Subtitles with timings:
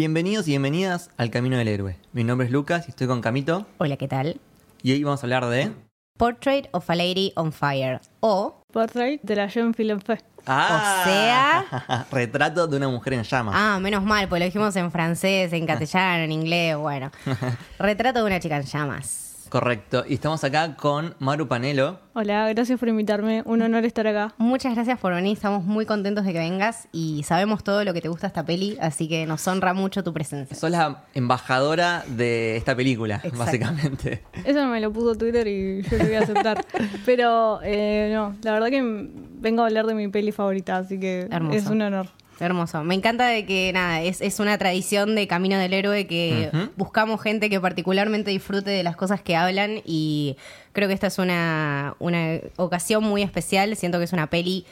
[0.00, 1.96] Bienvenidos y bienvenidas al Camino del Héroe.
[2.12, 3.64] Mi nombre es Lucas y estoy con Camito.
[3.78, 4.38] Hola, ¿qué tal?
[4.82, 5.72] Y hoy vamos a hablar de.
[6.18, 8.02] Portrait of a Lady on Fire.
[8.20, 10.18] O, Portrait de la Jean Philippe.
[10.46, 11.00] ¡Ah!
[11.02, 13.54] sea- Retrato de una mujer en llamas.
[13.56, 17.10] ah, menos mal, pues lo dijimos en francés, en castellano, en inglés, bueno.
[17.78, 19.25] Retrato de una chica en llamas.
[19.48, 20.04] Correcto.
[20.08, 21.98] Y estamos acá con Maru Panelo.
[22.14, 23.42] Hola, gracias por invitarme.
[23.44, 24.34] Un honor estar acá.
[24.38, 28.00] Muchas gracias por venir, estamos muy contentos de que vengas y sabemos todo lo que
[28.00, 30.56] te gusta esta peli, así que nos honra mucho tu presencia.
[30.56, 33.38] Sos la embajadora de esta película, Exacto.
[33.38, 34.22] básicamente.
[34.44, 36.64] Eso me lo puso Twitter y yo lo voy a aceptar.
[37.06, 41.28] Pero eh, no, la verdad que vengo a hablar de mi peli favorita, así que
[41.30, 41.56] Hermoso.
[41.58, 42.08] es un honor.
[42.38, 42.84] Hermoso.
[42.84, 47.22] Me encanta de que, nada, es, es una tradición de Camino del Héroe que buscamos
[47.22, 50.36] gente que particularmente disfrute de las cosas que hablan y
[50.72, 53.74] creo que esta es una, una ocasión muy especial.
[53.76, 54.66] Siento que es una peli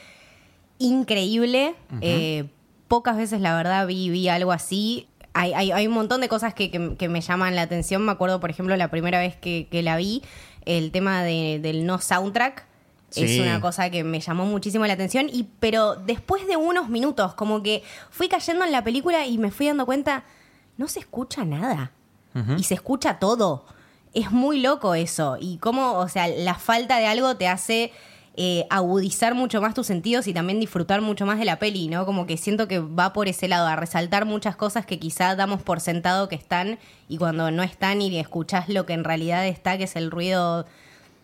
[0.79, 1.73] increíble.
[2.01, 2.45] Eh,
[2.87, 5.07] pocas veces, la verdad, vi, vi algo así.
[5.33, 8.03] Hay, hay, hay un montón de cosas que, que- que me llaman la atención.
[8.05, 10.21] Me acuerdo, por ejemplo, la primera vez que, que la vi,
[10.65, 12.65] el tema de- del no soundtrack.
[13.15, 15.29] Es una cosa que me llamó muchísimo la atención.
[15.31, 19.51] Y, pero después de unos minutos, como que fui cayendo en la película y me
[19.51, 20.23] fui dando cuenta,
[20.77, 21.91] no se escucha nada.
[22.57, 23.65] Y se escucha todo.
[24.13, 25.37] Es muy loco eso.
[25.39, 27.93] Y cómo, o sea, la falta de algo te hace
[28.37, 32.05] eh, agudizar mucho más tus sentidos y también disfrutar mucho más de la peli, ¿no?
[32.05, 35.63] Como que siento que va por ese lado, a resaltar muchas cosas que quizá damos
[35.63, 39.77] por sentado que están y cuando no están y escuchás lo que en realidad está,
[39.77, 40.65] que es el ruido,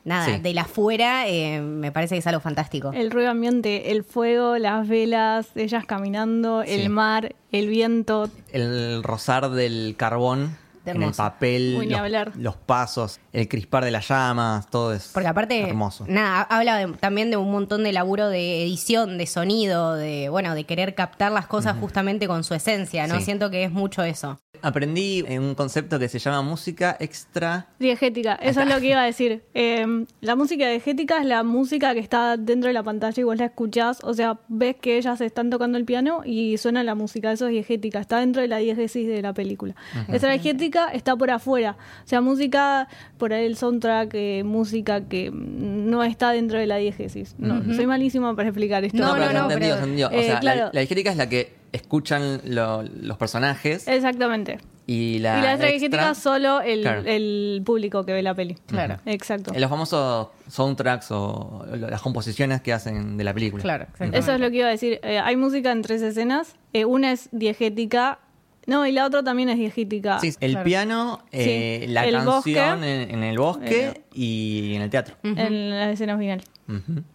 [0.03, 0.39] nada, Sí.
[0.41, 2.91] de la afuera, eh, me parece que es algo fantástico.
[2.93, 6.71] El ruido ambiente, el fuego, las velas, ellas caminando, Sí.
[6.73, 8.29] el mar, el viento.
[8.51, 11.95] El rozar del carbón en el papel, Uy,
[12.37, 16.05] los, pasos, el crispar de las llamas, todo es Porque aparte, hermoso.
[16.07, 20.55] nada, habla de- también de un montón de laburo de edición, de sonido, de bueno,
[20.55, 23.19] de querer captar las cosas justamente con su esencia, ¿no?
[23.19, 23.25] Sí.
[23.25, 24.39] Siento que es mucho eso.
[24.61, 27.67] Aprendí en un concepto que se llama música extra.
[27.79, 29.41] Diegética, eso es lo que iba a decir.
[29.53, 33.37] Eh, la música diegética es la música que está dentro de la pantalla y vos
[33.37, 37.31] la escuchás, o sea, ves que ellas están tocando el piano y suena la música,
[37.31, 39.75] eso es diegética, está dentro de la diegesis de la película.
[40.07, 45.31] Esa diegética está por afuera, o sea, música, por ahí el soundtrack, eh, música que
[45.31, 47.35] no está dentro de la diegesis.
[47.37, 48.97] No, soy malísima para explicar esto.
[48.97, 50.07] No, pero no, se no, entendió, pero- se entendió.
[50.07, 54.59] O Eh, sea, la- la, diegética es la que escuchan lo- los personajes Exactamente.
[54.87, 57.03] y la, y la extra, diegética solo el, Claro.
[57.05, 58.55] el público que ve la peli.
[58.67, 58.97] Claro.
[59.05, 59.53] Exacto.
[59.55, 63.61] los famosos soundtracks o las composiciones que hacen de la película.
[63.63, 63.87] Claro.
[64.11, 64.99] Eso es lo que iba a decir.
[65.03, 66.55] Eh, hay música en tres escenas.
[66.73, 68.19] Eh, una es diegética.
[68.67, 70.19] No, y la otra también es diegética.
[70.19, 70.65] Sí, el Claro.
[70.65, 72.59] piano, eh, Sí, la el canción bosque.
[72.59, 75.15] en, en el bosque Eh, y en el teatro.
[75.23, 76.43] En la escena final.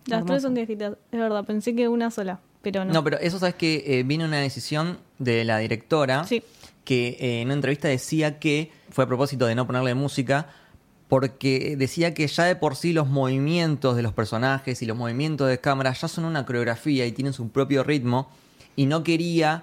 [0.07, 0.95] Las tres son diegéticas.
[1.13, 2.41] Es verdad, pensé que una sola,
[2.73, 2.93] pero no.
[2.93, 6.43] No, pero eso sabes que eh, vino una decisión de la directora Sí.
[6.85, 10.49] que eh, en una entrevista decía que fue a propósito de no ponerle música
[11.07, 15.49] porque decía que ya de por sí los movimientos de los personajes y los movimientos
[15.49, 18.29] de cámara ya son una coreografía y tienen su propio ritmo
[18.75, 19.63] y no quería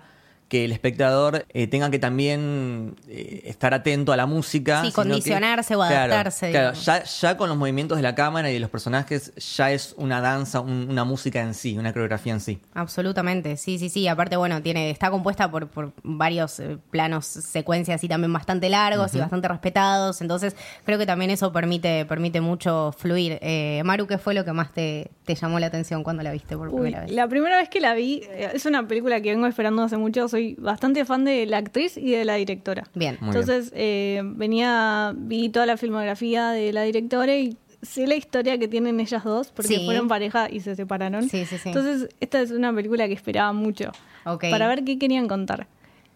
[0.54, 4.82] que el espectador eh, tenga que también eh, estar atento a la música.
[4.84, 8.54] Sí, que- condicionarse o adaptarse, Claro, ya, ya con los movimientos de la cámara y
[8.54, 12.40] de los personajes ya es una danza, un- una música en sí, una coreografía en
[12.40, 12.60] sí.
[12.76, 14.08] Absolutamente, sí, sí, sí.
[14.08, 19.16] Aparte, bueno, tiene, está compuesta por, por varios eh, planos, secuencias y también bastante largos
[19.16, 20.22] y bastante respetados.
[20.22, 23.40] Entonces, creo que también eso permite, permite mucho fluir.
[23.42, 26.56] Eh, Maru, ¿qué fue lo que más te, te llamó la atención cuando la viste
[26.56, 27.12] por Uy, primera vez?
[27.12, 28.22] la primera vez que la vi,
[28.54, 30.28] es una película que vengo esperando hace mucho.
[30.28, 32.84] Soy bastante fan de la actriz y de la directora.
[32.94, 33.18] Bien.
[33.22, 38.58] Muy Entonces, eh, venía, vi toda la filmografía de la directora y sé la historia
[38.58, 39.86] que tienen ellas dos, porque Sí.
[39.86, 41.28] fueron pareja y se separaron.
[41.30, 41.70] Sí, sí, sí.
[41.70, 43.92] Entonces, esta es una película que esperaba mucho
[44.24, 45.68] para ver qué querían contar.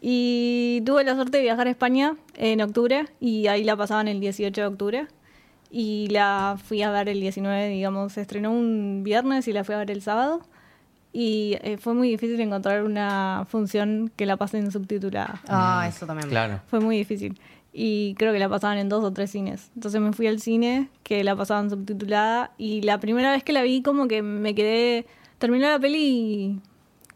[0.02, 4.20] Y tuve la suerte de viajar a España en octubre y ahí la pasaban el
[4.20, 5.08] 18 de octubre.
[5.70, 9.76] Y la fui a ver el 19, digamos, se estrenó un viernes y la fui
[9.76, 10.42] a ver el sábado.
[11.14, 15.42] Y eh, fue muy difícil encontrar una función que la pasen subtitulada.
[15.48, 16.30] Ah, eso también.
[16.30, 16.62] Claro.
[16.68, 17.40] Fue muy difícil.
[17.74, 19.72] Y creo que la pasaban en dos o tres cines.
[19.76, 22.52] Entonces me fui al cine, que la pasaban subtitulada.
[22.58, 25.06] Y la primera vez que la vi, como que me quedé.
[25.38, 26.60] Terminó la peli y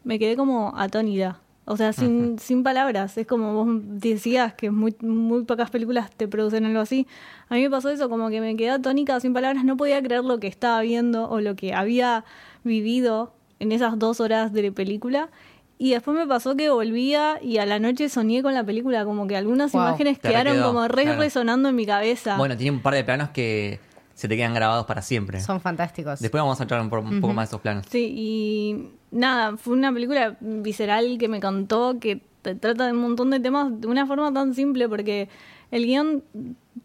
[0.03, 1.39] me quedé como atónida.
[1.65, 3.17] O sea, sin, sin palabras.
[3.17, 7.07] Es como vos decías que muy, muy pocas películas te producen algo así.
[7.49, 9.63] A mí me pasó eso, como que me quedé atónica sin palabras.
[9.63, 12.25] No podía creer lo que estaba viendo o lo que había
[12.63, 15.29] vivido en esas dos horas de película.
[15.77, 19.27] Y después me pasó que volvía y a la noche soñé con la película, como
[19.27, 19.81] que algunas Wow.
[19.81, 21.19] imágenes quedaron como re claro.
[21.19, 22.37] resonando en mi cabeza.
[22.37, 23.79] Bueno, tiene un par de planos que
[24.13, 25.39] se te quedan grabados para siempre.
[25.39, 26.19] Son fantásticos.
[26.19, 27.85] Después vamos a entrar un, poco más de esos planos.
[27.89, 32.99] Sí, y nada, fue una película visceral que me contó, que te trata de un
[32.99, 35.29] montón de temas de una forma tan simple porque
[35.71, 36.23] el guion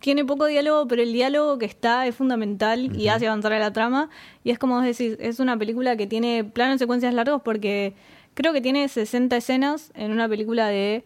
[0.01, 3.73] tiene poco diálogo, pero el diálogo que está es fundamental y hace avanzar a la
[3.73, 4.11] trama.
[4.45, 7.95] Y es como vos decís, es una película que tiene planos secuencias largos porque
[8.35, 11.05] creo que tiene 60 escenas en una película de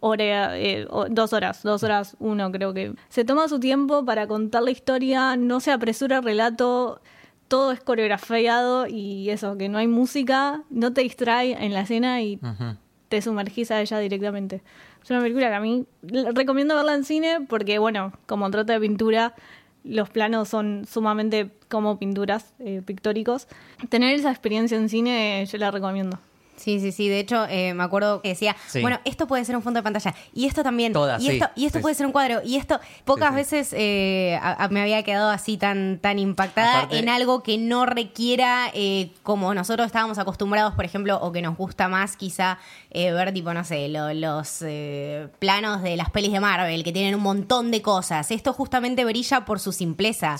[0.00, 2.94] hora, eh, dos horas, dos horas uno creo que.
[3.08, 7.00] Se toma su tiempo para contar la historia, no se apresura el relato,
[7.48, 12.20] todo es coreografiado y eso, que no hay música, no te distrae en la escena
[12.22, 12.40] y
[13.08, 14.62] te sumergís a ella directamente.
[15.02, 18.80] Es una película que a mí recomiendo verla en cine porque, bueno, como trata de
[18.80, 19.34] pintura,
[19.84, 23.48] los planos son sumamente como pinturas, eh, pictóricos.
[23.88, 26.18] Tener esa experiencia en cine yo la recomiendo.
[26.56, 27.08] Sí, sí, sí.
[27.08, 28.80] De hecho, eh, me acuerdo que decía, Sí.
[28.80, 30.14] bueno, esto puede ser un fondo de pantalla.
[30.32, 30.92] Y esto también.
[30.92, 32.40] Todas, y sí, esto, y esto sí, puede ser un cuadro.
[32.44, 32.78] Y esto.
[33.04, 37.42] Pocas veces eh, a- a- me había quedado así tan, tan impactada Aparte- en algo
[37.42, 42.16] que no requiera eh, como nosotros estábamos acostumbrados, por ejemplo, o que nos gusta más
[42.16, 42.58] quizá
[42.90, 46.92] eh, ver tipo, no sé, lo- los eh, planos de las pelis de Marvel, que
[46.92, 48.30] tienen un montón de cosas.
[48.30, 50.36] Esto justamente brilla por su simpleza.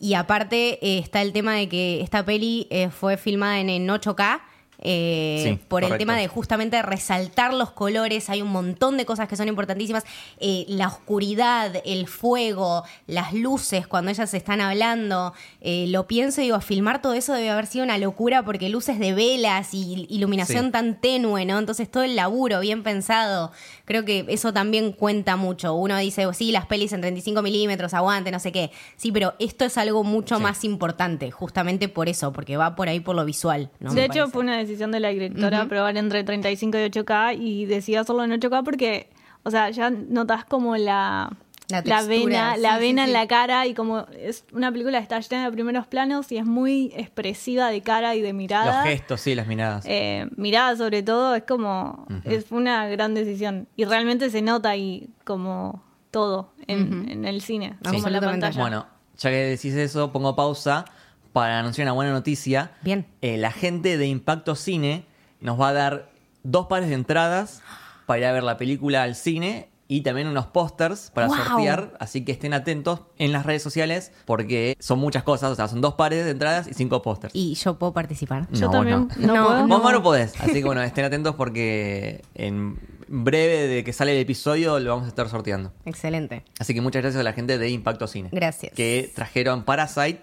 [0.00, 2.66] Y aparte está el tema de que esta peli
[2.98, 4.40] fue filmada en, en 8K.
[4.82, 9.28] Eh, Sí, por el tema de justamente resaltar los colores, hay un montón de cosas
[9.28, 10.04] que son importantísimas.
[10.38, 15.32] Eh, la oscuridad, el fuego, las luces cuando ellas están hablando.
[15.60, 18.98] eh, lo pienso y digo, filmar todo eso debe haber sido una locura porque luces
[18.98, 20.70] de velas y iluminación Sí.
[20.70, 21.58] tan tenue, ¿no?
[21.58, 23.52] Entonces todo el laburo bien pensado.
[23.90, 25.74] Creo que eso también cuenta mucho.
[25.74, 28.70] Uno dice, "Oh, sí, las pelis en 35 milímetros, aguante, no sé qué.
[28.94, 30.42] Sí, pero esto es algo mucho Sí.
[30.44, 33.68] más importante, justamente por eso, porque va por ahí por lo visual.
[33.80, 33.90] ¿no?
[33.90, 34.32] de Me hecho, parece.
[34.32, 38.30] fue una decisión de la directora probar entre 35 y 8K y decidió hacerlo en
[38.30, 39.10] 8K porque,
[39.42, 41.36] o sea, ya notas como la,
[41.70, 43.10] La la vena, sí, la vena sí.
[43.10, 46.36] en la cara y como es una película que está llena de primeros planos y
[46.38, 48.82] es muy expresiva de cara y de mirada.
[48.82, 49.84] Los gestos, sí, las miradas.
[49.86, 55.08] Eh, mirada sobre todo, es como, es una gran decisión y realmente se nota ahí
[55.24, 58.46] como todo en, en el cine, como en la Absolutamente.
[58.46, 58.60] pantalla.
[58.60, 58.86] Bueno,
[59.18, 60.84] ya que decís eso, pongo pausa
[61.32, 62.72] para anunciar una buena noticia.
[62.82, 63.06] Bien.
[63.22, 65.04] Eh, la gente de Impacto Cine
[65.40, 66.10] nos va a dar
[66.42, 67.62] dos pares de entradas
[68.06, 71.36] para ir a ver la película al cine y también unos pósters para ¡Wow!
[71.36, 71.94] sortear.
[71.98, 75.50] Así que estén atentos en las redes sociales porque son muchas cosas.
[75.50, 77.34] O sea, son dos pares de entradas y cinco pósters.
[77.34, 78.46] Y yo puedo participar.
[78.52, 79.26] Yo No, también no.
[79.26, 79.66] no, No, puedo.
[79.66, 80.40] Vos, Maru, podés.
[80.40, 82.78] Así que bueno, estén atentos porque en
[83.08, 85.72] breve de que sale el episodio lo vamos a estar sorteando.
[85.84, 86.44] Excelente.
[86.60, 88.28] Así que muchas gracias a la gente de Impacto Cine.
[88.30, 88.72] Gracias.
[88.72, 90.20] Que trajeron Parasite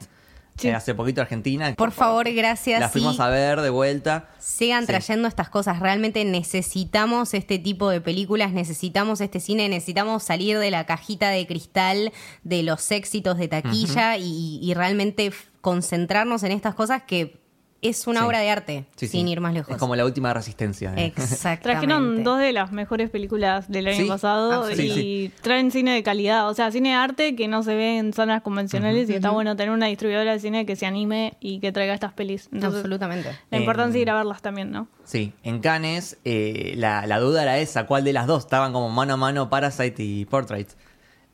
[0.57, 0.67] Sí.
[0.69, 1.73] eh, hace poquito Argentina.
[1.75, 2.79] Por favor, gracias.
[2.79, 3.21] La fuimos sí.
[3.21, 4.29] a ver de vuelta.
[4.39, 4.87] Sigan Sí.
[4.87, 5.79] trayendo estas cosas.
[5.79, 11.45] Realmente necesitamos este tipo de películas, necesitamos este cine, necesitamos salir de la cajita de
[11.47, 12.11] cristal
[12.43, 15.31] de los éxitos de taquilla y, y realmente
[15.61, 17.39] concentrarnos en estas cosas que
[17.81, 18.25] es una Sí.
[18.25, 19.31] obra de arte, Sí, sin sí.
[19.33, 19.71] ir más lejos.
[19.71, 20.93] Es como la última resistencia.
[20.95, 21.13] ¿eh?
[21.15, 21.61] Exactamente.
[21.63, 24.05] Trajeron dos de las mejores películas del año Sí.
[24.07, 27.97] pasado y traen cine de calidad, o sea, cine de arte que no se ve
[27.99, 31.59] en zonas convencionales y está bueno tener una distribuidora de cine que se anime y
[31.59, 32.49] que traiga estas pelis.
[32.51, 33.29] Entonces, Absolutamente.
[33.51, 34.87] La Em, importancia de ir a verlas también, ¿no?
[35.03, 38.43] Sí, en Cannes eh, la, la duda era esa, ¿cuál de las dos?
[38.45, 40.67] Estaban como mano a mano Parasite y Portrait.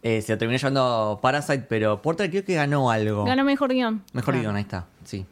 [0.05, 3.23] Eh, se lo terminó llevando Parasite, pero Portrait creo que ganó algo.
[3.23, 4.03] Ganó mejor guion.
[4.11, 4.41] Mejor Claro.
[4.49, 4.85] guion, ahí está.
[5.05, 5.25] Sí,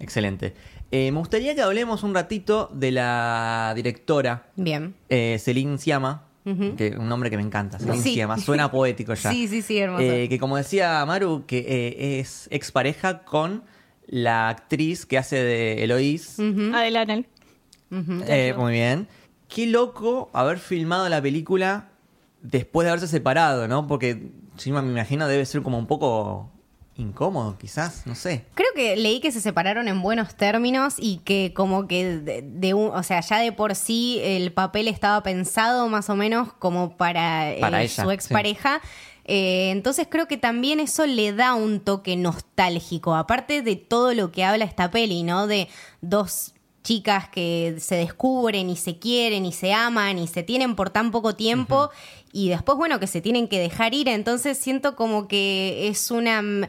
[0.00, 0.54] excelente.
[0.90, 4.94] Eh, me gustaría que hablemos un ratito de la directora Bien.
[5.08, 8.12] eh, Celine Siama, que un nombre que me encanta, Celine Sí.
[8.14, 9.30] Sciamma, suena poético ya.
[9.30, 10.02] Sí, sí, sí, hermoso.
[10.02, 13.64] Eh, que como decía Maru, que eh, es expareja con
[14.06, 16.38] la actriz que hace de Eloís.
[16.38, 18.22] Ujú.
[18.26, 19.08] Eh, muy bien.
[19.48, 21.90] Qué loco haber filmado la película
[22.42, 23.86] después de haberse separado, ¿no?
[23.86, 26.50] Porque si me imagino debe ser como un poco
[26.98, 28.44] incómodo, quizás, no sé.
[28.54, 32.74] Creo que leí que se separaron en buenos términos y que como que de, de
[32.74, 36.96] un, o sea, ya de por sí el papel estaba pensado más o menos como
[36.96, 38.82] para, eh, ella, su expareja.
[39.24, 44.32] Eh, entonces creo que también eso le da un toque nostálgico, aparte de todo lo
[44.32, 45.46] que habla esta peli, ¿no?
[45.46, 45.68] De
[46.00, 50.88] dos chicas que se descubren y se quieren y se aman y se tienen por
[50.88, 51.90] tan poco tiempo
[52.32, 54.08] y después, bueno, que se tienen que dejar ir.
[54.08, 56.68] Entonces siento como que es una...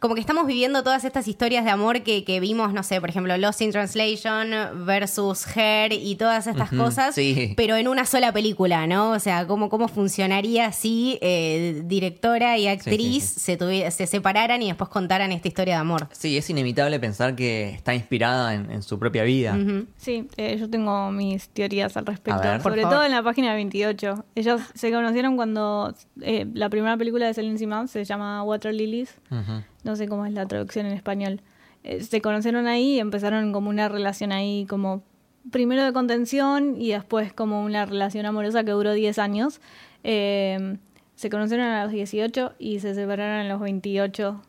[0.00, 3.10] Como que estamos viviendo todas estas historias de amor que, que vimos, no sé, por
[3.10, 7.52] ejemplo, Lost in Translation versus Her y todas estas cosas, sí.
[7.56, 9.10] pero en una sola película, ¿no?
[9.10, 13.40] O sea, cómo, cómo funcionaría si eh, directora y actriz sí.
[13.40, 16.08] Se, tuvi- se separaran y después contaran esta historia de amor.
[16.12, 19.56] Sí, es inevitable pensar que está inspirada en, en su propia vida.
[19.98, 22.40] Sí, eh, yo tengo mis teorías al respecto.
[22.40, 22.62] Ver.
[22.62, 24.24] Sobre todo en la página 28.
[24.34, 29.14] Ellos se conocieron cuando eh, la primera película de Celine Sciamma se llama Water Lilies.
[29.30, 29.62] Ujú.
[29.84, 31.40] No sé cómo es la traducción en español.
[31.84, 35.02] Eh, se conocieron ahí y empezaron como una relación ahí como
[35.50, 39.60] primero de contención y después como una relación amorosa que duró 10 años.
[40.04, 40.76] Eh,
[41.14, 44.40] se conocieron a los 18 y se separaron a los 28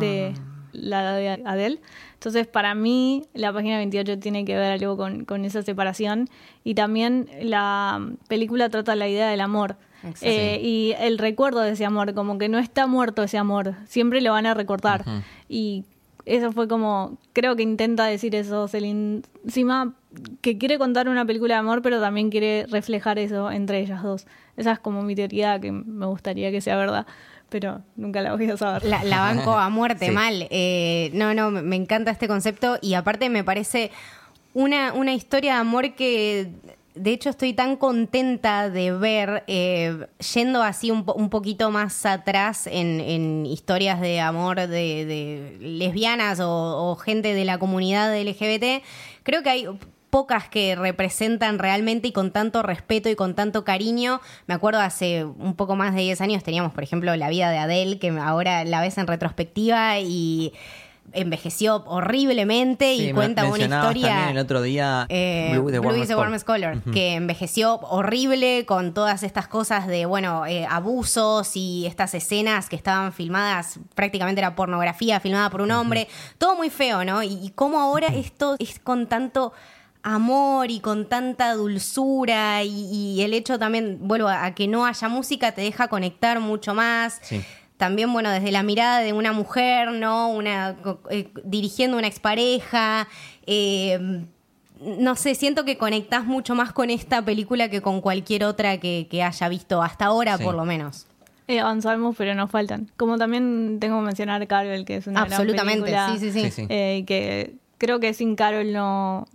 [0.00, 0.40] de Ah.
[0.72, 1.80] la edad de Adele.
[2.14, 6.28] Entonces, para mí, la página 28 tiene que ver algo con, con esa separación.
[6.64, 9.76] Y también la película trata la idea del amor.
[10.20, 14.20] Eh, y el recuerdo de ese amor, como que no está muerto ese amor, siempre
[14.20, 15.04] lo van a recordar.
[15.48, 15.84] Y
[16.24, 19.22] eso fue como, creo que intenta decir eso, Celine.
[19.44, 19.94] Encima,
[20.40, 24.26] que quiere contar una película de amor, pero también quiere reflejar eso entre ellas dos.
[24.56, 27.06] Esa es como mi teoría que me gustaría que sea verdad,
[27.48, 28.82] pero nunca la voy a saber.
[28.88, 30.12] La, la banco a muerte Sí.
[30.12, 30.48] mal.
[30.50, 33.90] Eh, no, no, me- me encanta este concepto y aparte me parece
[34.54, 36.48] una, una historia de amor que
[36.96, 42.04] de hecho estoy tan contenta de ver eh, yendo así un, po- un poquito más
[42.06, 48.82] atrás en, historias de amor de, lesbianas o, o gente de la comunidad LGBT.
[49.22, 49.68] Creo que hay
[50.10, 54.20] pocas que representan realmente y con tanto respeto y con tanto cariño.
[54.46, 57.58] Me acuerdo hace un poco más de 10 años teníamos, por ejemplo, la vida de
[57.58, 60.52] Adele, que ahora la ves en retrospectiva y
[61.12, 64.08] envejeció horriblemente Sí, y cuenta una historia...
[64.08, 66.82] también el otro día Eh, Blue, the Blue Warmest is the Color.
[66.92, 72.76] Que envejeció horrible con todas estas cosas de, bueno, eh, abusos y estas escenas que
[72.76, 76.08] estaban filmadas, prácticamente era pornografía filmada por un hombre,
[76.38, 77.22] todo muy feo, ¿no?
[77.22, 79.52] Y, y cómo ahora esto es con tanto
[80.02, 84.86] amor y con tanta dulzura y, y el hecho también, vuelvo a, a que no
[84.86, 87.18] haya música, te deja conectar mucho más.
[87.22, 87.42] Sí.
[87.76, 90.28] También, bueno, desde la mirada de una mujer, ¿no?
[90.30, 93.06] Una, co- eh, dirigiendo una expareja.
[93.46, 94.24] eh,
[94.80, 99.06] no sé, siento que conectás mucho más con esta película que con cualquier otra que,
[99.10, 100.44] que haya visto hasta ahora, Sí.
[100.44, 101.06] por lo menos.
[101.48, 102.90] Eh, avanzamos, pero nos faltan.
[102.98, 106.40] Como también tengo que mencionar Carol, que es una gran Absolutamente, película, sí, sí, sí.
[106.42, 106.66] Sí, sí.
[106.68, 109.26] eh, que creo que sin Carol no...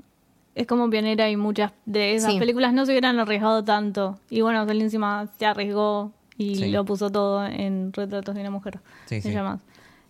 [0.53, 2.37] Es como pionera y muchas de esas Sí.
[2.39, 4.19] películas no se hubieran arriesgado tanto.
[4.29, 6.71] Y bueno, Celine encima se arriesgó y Sí.
[6.71, 8.79] lo puso todo en Retratos de una Mujer.
[9.05, 9.33] Sí, se sí.
[9.33, 9.59] llama.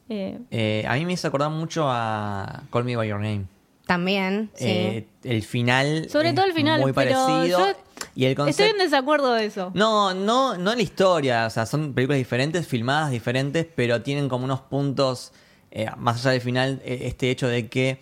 [0.10, 3.46] Eh, Eh, a mí me hizo acordar mucho a Call Me By Your Name.
[3.86, 4.66] También, sí.
[4.68, 6.08] Eh, el final.
[6.10, 7.60] Sobre es todo el final, Muy pero parecido.
[7.60, 7.68] yo
[8.16, 9.72] y el estoy en desacuerdo de eso.
[9.74, 11.46] No, no, no la historia.
[11.46, 15.32] O sea, son películas diferentes, filmadas diferentes, pero tienen como unos puntos.
[15.74, 18.02] eh, más allá del final, este hecho de que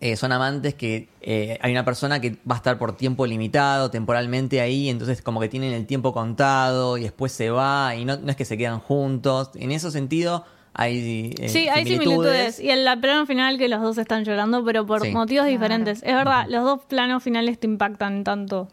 [0.00, 3.90] eh, son amantes que eh, hay una persona que va a estar por tiempo limitado,
[3.90, 8.16] temporalmente ahí, entonces como que tienen el tiempo contado y después se va y no,
[8.16, 9.50] no es que se quedan juntos.
[9.56, 12.60] En ese sentido hay eh, Sí, hay similitudes.
[12.60, 15.10] Y el la plano final que los dos están llorando, pero por Sí.
[15.10, 15.50] motivos Claro.
[15.50, 16.02] diferentes.
[16.04, 18.68] Es verdad, los dos planos finales te impactan tanto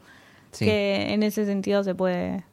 [0.52, 0.66] Sí.
[0.66, 2.44] que en ese sentido se puede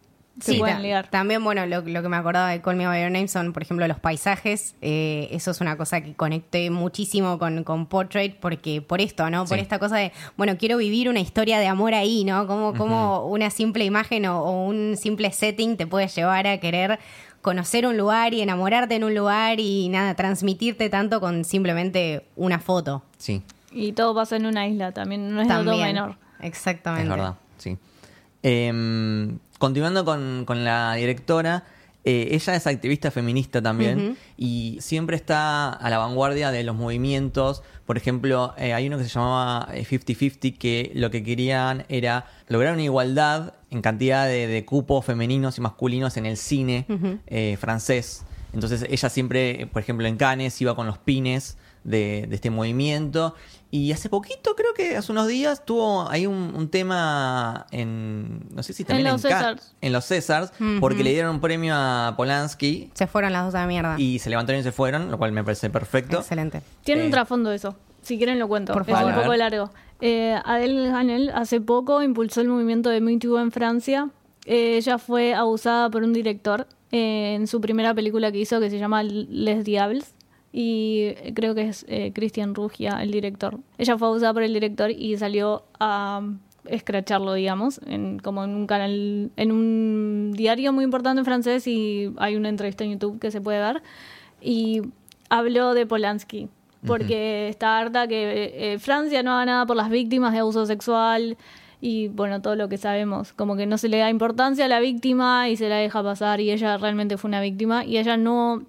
[0.41, 1.11] se Sí, pueden ta- ligar.
[1.11, 3.63] también, bueno, lo, lo que me acordaba de Call Me By Your Name son, por
[3.63, 4.75] ejemplo, los paisajes.
[4.81, 9.45] Eh, eso es una cosa que conecté muchísimo con, con Portrait porque por esto, ¿no?
[9.45, 9.63] Por Sí.
[9.63, 12.47] esta cosa de, bueno, quiero vivir una historia de amor ahí, ¿no?
[12.47, 16.99] Como, como una simple imagen o, o un simple setting te puede llevar a querer
[17.43, 22.59] conocer un lugar y enamorarte en un lugar y nada, transmitirte tanto con simplemente una
[22.61, 23.03] foto.
[23.19, 25.89] Sí, Y todo pasa en una isla también, no es todo También.
[25.89, 26.17] menor.
[26.41, 27.03] Exactamente.
[27.05, 27.77] es verdad, sí.
[28.43, 31.63] Em, continuando con, con la directora,
[32.03, 37.63] eh, ella es activista feminista también y siempre está a la vanguardia de los movimientos.
[37.87, 42.27] Por ejemplo, eh, hay uno que se llamaba eh, 50-50 que lo que querían era
[42.49, 46.85] lograr una igualdad en cantidad de, de cupos femeninos y masculinos en el cine
[47.29, 48.25] eh, francés.
[48.53, 52.51] Entonces ella siempre, eh, por ejemplo, en Cannes iba con los pines de, de este
[52.51, 53.37] movimiento.
[53.75, 58.63] Y hace poquito, creo que hace unos días, tuvo ahí un, un tema en, no
[58.63, 59.75] sé si también en, los Ca- Césars.
[59.81, 63.61] en los Césars, porque le dieron un premio a Polanski Se fueron las dos a
[63.63, 63.95] la mierda.
[63.99, 66.19] y se levantaron y se fueron, lo cual me parece perfecto.
[66.19, 66.61] Excelente.
[66.85, 67.75] Tiene Eh, un trasfondo eso.
[68.03, 68.75] Si quieren lo cuento.
[68.75, 69.11] Por es favor.
[69.13, 69.71] un A poco largo.
[70.03, 74.11] Eh, Adele Hanel hace poco impulsó el movimiento de Me Too en Francia.
[74.45, 78.69] Eh, ella fue abusada por un director eh, en su primera película que hizo que
[78.69, 80.15] se llama Les Diables.
[80.53, 83.59] Y creo que es eh, Christian Rugia, el director.
[83.79, 86.21] Ella fue abusada por el director y salió a
[86.67, 92.13] escracharlo, digamos, en, como en un canal, en un diario muy importante en francés y
[92.19, 93.83] hay una entrevista en YouTube que se puede ver.
[94.41, 94.83] Y
[95.31, 96.49] habló de Polanski,
[96.87, 101.37] porque está harta que eh, Francia no haga nada por las víctimas de abuso sexual
[101.81, 104.81] y bueno, todo lo que sabemos, como que no se le da importancia a la
[104.81, 108.63] víctima y se la deja pasar y ella realmente fue una víctima y ella no,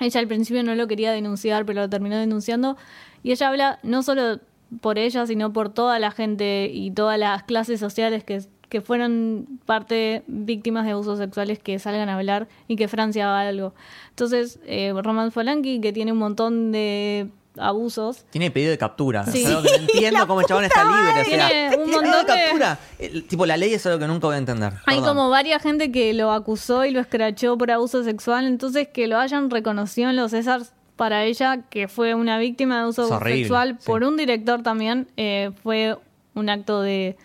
[0.00, 2.76] ella al principio no lo quería denunciar, pero lo terminó denunciando
[3.22, 4.40] y ella habla no solo
[4.80, 9.60] por ella, sino por toda la gente y todas las clases sociales que, que fueron
[9.64, 13.74] parte víctimas de abusos sexuales que salgan a hablar y que Francia haga algo.
[14.10, 18.24] Entonces, eh, Roman Polanski, que tiene un montón de abusos.
[18.30, 19.24] Tiene pedido de captura.
[19.26, 19.42] Sí.
[19.42, 21.20] Es algo que no entiendo cómo el chabón está libre.
[21.20, 22.78] O sea, Tiene un ¿tiene pedido montón de captura.
[22.98, 24.72] El- tipo, la ley es algo que nunca voy a entender.
[24.86, 25.16] Hay Perdón.
[25.16, 29.18] como varias gente que lo acusó y lo escrachó por abuso sexual, entonces que lo
[29.18, 33.76] hayan reconocido en los Césars para ella que fue una víctima de abuso horrible, sexual
[33.78, 33.86] sí.
[33.86, 35.98] por un director también eh, fue
[36.34, 37.16] un acto de,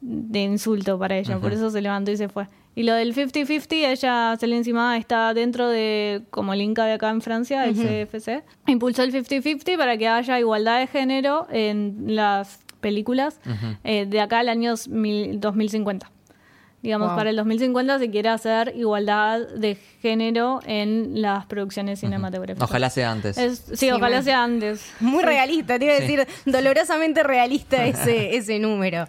[0.00, 2.48] de insulto para ella, por eso se levantó y se fue.
[2.74, 7.10] Y lo del 50-50, ella, Celine Sima, está dentro de, como el Inca de acá
[7.10, 12.60] en Francia, el CFC, impulsó el 50-50 para que haya igualdad de género en las
[12.80, 13.40] películas
[13.84, 16.10] eh, de acá al año mil- 2050.
[16.82, 17.16] Digamos, Wow.
[17.16, 22.68] para el 2050 se quiere hacer igualdad de género en las producciones cinematográficas.
[22.68, 23.38] Ojalá sea antes.
[23.38, 24.92] Es- sí, Sí, ojalá muy- sea antes.
[25.00, 26.02] Muy realista, te iba a Sí.
[26.16, 29.06] decir, dolorosamente realista ese, ese número.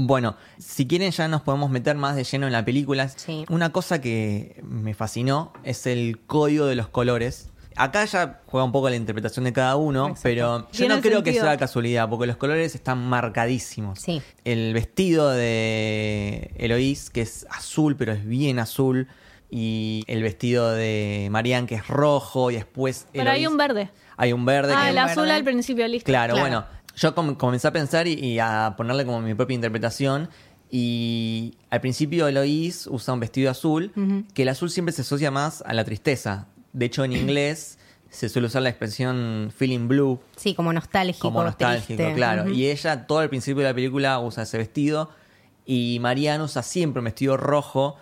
[0.00, 3.08] Bueno, si quieren ya nos podemos meter más de lleno en la película.
[3.08, 3.44] Sí.
[3.50, 7.50] Una cosa que me fascinó es el código de los colores.
[7.74, 10.22] Acá ya juega un poco la interpretación de cada uno, Exacto.
[10.22, 14.00] pero yo no creo que sea casualidad, porque los colores están marcadísimos.
[14.00, 14.22] Sí.
[14.44, 19.08] El vestido de Eloís, que es azul, pero es bien azul,
[19.50, 23.06] y el vestido de Marianne, que es rojo, y después...
[23.12, 23.90] Pero hay un verde.
[24.16, 24.74] Hay un verde.
[24.76, 25.36] Ah, que- el azul verde.
[25.36, 26.06] al principio, listo.
[26.06, 26.48] Claro, Claro.
[26.48, 26.66] bueno,
[26.98, 30.28] yo com- comencé a pensar y, y a ponerle como mi propia interpretación.
[30.70, 33.92] Y al principio Eloís usa un vestido azul,
[34.34, 36.46] que el azul siempre se asocia más a la tristeza.
[36.72, 37.78] De hecho, en inglés
[38.10, 41.28] se suele usar la expresión feeling blue, Sí, como nostálgico.
[41.28, 42.14] como nostálgico, triste.
[42.14, 42.48] claro.
[42.50, 45.10] Y ella, todo al principio de la película, usa ese vestido.
[45.64, 47.96] Y Marianne usa siempre un vestido rojo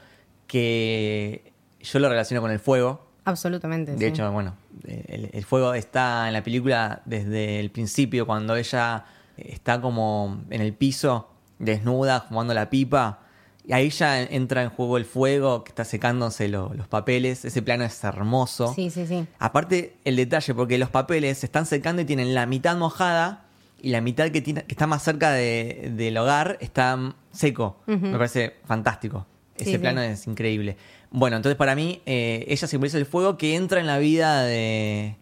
[0.47, 3.06] que yo lo relaciono con el fuego.
[3.27, 3.93] Absolutamente.
[3.93, 4.05] De sí.
[4.07, 4.55] hecho, bueno,
[4.87, 9.05] el, el fuego está en la película desde el principio, cuando ella
[9.37, 11.29] está como en el piso,
[11.59, 13.21] desnuda, fumando la pipa.
[13.69, 17.45] Y ahí ya entra en juego el fuego, que está secándose lo- los papeles.
[17.45, 18.73] Ese plano es hermoso.
[18.73, 19.27] Sí, sí, sí.
[19.41, 23.43] Aparte, el detalle, porque los papeles se están secando y tienen la mitad mojada
[23.83, 26.97] y la mitad que, tiene, que está más cerca de- del hogar está
[27.33, 27.81] seco.
[27.87, 29.27] Me parece fantástico.
[29.59, 29.79] Ese sí.
[29.79, 30.77] plano es increíble.
[31.11, 35.17] Bueno, entonces para mí, eh, ella simboliza el fuego que entra en la vida de,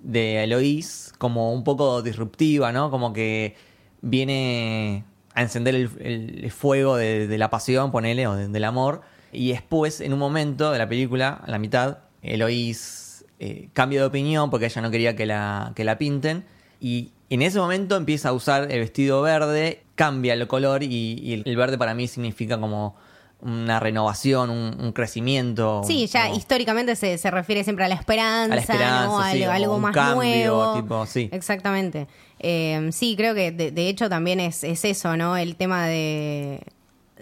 [0.00, 2.90] de Eloís como un poco disruptiva, ¿no?
[2.90, 3.54] Como que
[4.02, 9.02] viene a encender el, fuego de, de la pasión, ponele, o de- del amor.
[9.32, 14.06] Y después, en un momento de la película, a la mitad, Eloís eh, cambia de
[14.06, 16.44] opinión porque ella no quería que la, que la pinten.
[16.80, 21.56] Y en ese momento empieza a usar el vestido verde, cambia el color y, el
[21.56, 22.96] verde para mí significa como
[23.40, 25.82] una renovación, un, un crecimiento.
[25.86, 29.30] Sí, ya históricamente se, se refiere siempre a la esperanza, A la esperanza, ¿no?
[29.32, 30.74] sí, algo, o algo un más cambio, nuevo.
[30.74, 31.28] tipo, sí.
[31.32, 32.08] Exactamente.
[32.40, 35.36] Eh, sí, creo que de, de hecho también es, es eso, ¿no?
[35.36, 36.62] El tema de,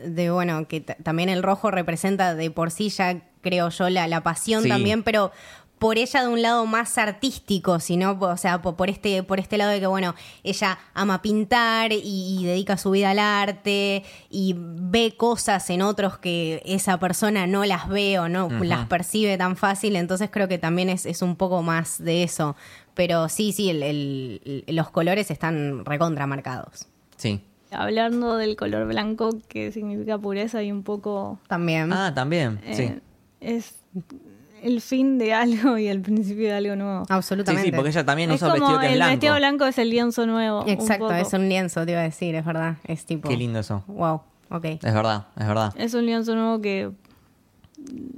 [0.05, 4.23] de bueno, que también el rojo representa de por sí ya, creo yo, la, la
[4.23, 4.69] pasión Sí.
[4.71, 5.33] también, pero
[5.79, 9.59] por ella de un lado más artístico, sino, o sea, po- por este, por este
[9.59, 14.55] lado de que, bueno, ella ama pintar y, y dedica su vida al arte y
[14.57, 19.57] ve cosas en otros que esa persona no las ve o no las percibe tan
[19.57, 22.57] fácil, entonces creo que también es, es un poco más de eso.
[22.95, 26.87] Pero sí, sí, el- el- los colores están recontra marcados.
[27.17, 27.41] Sí.
[27.71, 31.39] Hablando del color blanco, que significa pureza y un poco...
[31.49, 31.93] También.
[31.93, 32.85] Ah, también, sí.
[32.85, 33.01] eh,
[33.41, 33.75] Es
[34.63, 37.05] el fin de algo y el principio de algo nuevo.
[37.05, 37.69] Sí, Absolutamente.
[37.71, 39.11] sí, porque ella también es usa como vestido que es el blanco.
[39.13, 40.65] vestido blanco es el lienzo nuevo.
[40.67, 42.77] Exacto, es un lienzo, te iba a decir, es verdad.
[42.85, 43.29] Es tipo.
[43.29, 43.85] Qué lindo eso.
[43.87, 44.65] Wow, ok.
[44.65, 45.75] Es verdad, es verdad.
[45.77, 46.91] Es un lienzo nuevo que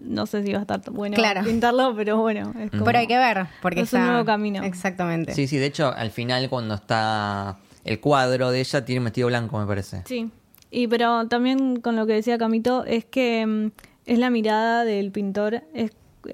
[0.04, 1.42] no sé si va a estar bueno Claro.
[1.44, 2.52] pintarlo, pero bueno.
[2.58, 4.62] Es como- Pero hay que ver, porque Es un nuevo camino.
[4.62, 5.34] Exactamente.
[5.34, 9.28] Sí, sí, de hecho, al final cuando está el cuadro de ella, tiene un vestido
[9.28, 10.02] blanco, me parece.
[10.06, 10.30] Sí.
[10.70, 13.70] Y pero también con lo que decía Camito, es que mm,
[14.06, 15.62] es la mirada del pintor.
[15.74, 15.92] Es,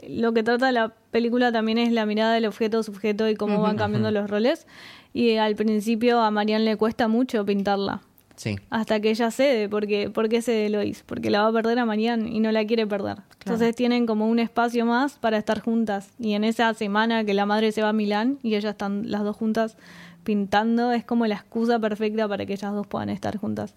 [0.08, 4.10] lo que trata la película también es la mirada del objeto-sujeto y cómo van cambiando
[4.10, 4.66] los roles.
[5.12, 8.02] Y al principio a Marianne le cuesta mucho pintarla.
[8.36, 8.56] Sí.
[8.68, 11.04] hasta que ella cede, porque ¿por qué cede Lois?
[11.06, 13.18] Porque la va a perder a Marianne y no la quiere perder.
[13.38, 16.10] Entonces tienen como un espacio más para estar juntas.
[16.18, 19.22] Y en esa semana que la madre se va a Milán y ellas están las
[19.22, 19.76] dos juntas
[20.24, 23.74] pintando, es como la excusa perfecta para que ellas dos puedan estar juntas.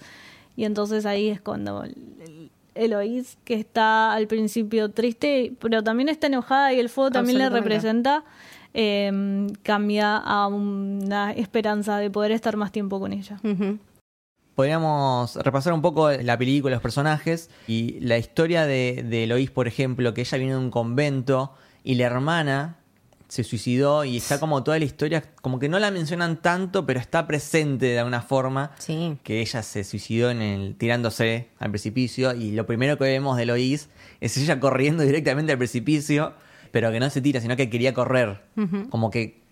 [0.55, 1.83] Y entonces ahí es cuando
[2.77, 7.49] Eloís, que está al principio triste, pero también está enojada y el fuego también le
[7.49, 8.23] representa,
[8.73, 13.39] eh, cambia a una esperanza de poder estar más tiempo con ella.
[14.55, 19.67] Podríamos repasar un poco la película, los personajes y la historia de, de Eloís, por
[19.67, 22.77] ejemplo, que ella viene de un convento y la hermana
[23.27, 26.99] se suicidó y está como toda la historia, como que no la mencionan tanto, pero
[26.99, 28.71] está presente de alguna forma.
[28.79, 29.17] Sí.
[29.23, 33.43] Que ella se suicidó en el tirándose al precipicio y lo primero que vemos de
[33.43, 33.89] Eloís
[34.21, 36.33] es ella corriendo directamente al precipicio,
[36.71, 38.41] pero que no se tira, sino que quería correr.
[38.89, 39.45] Como que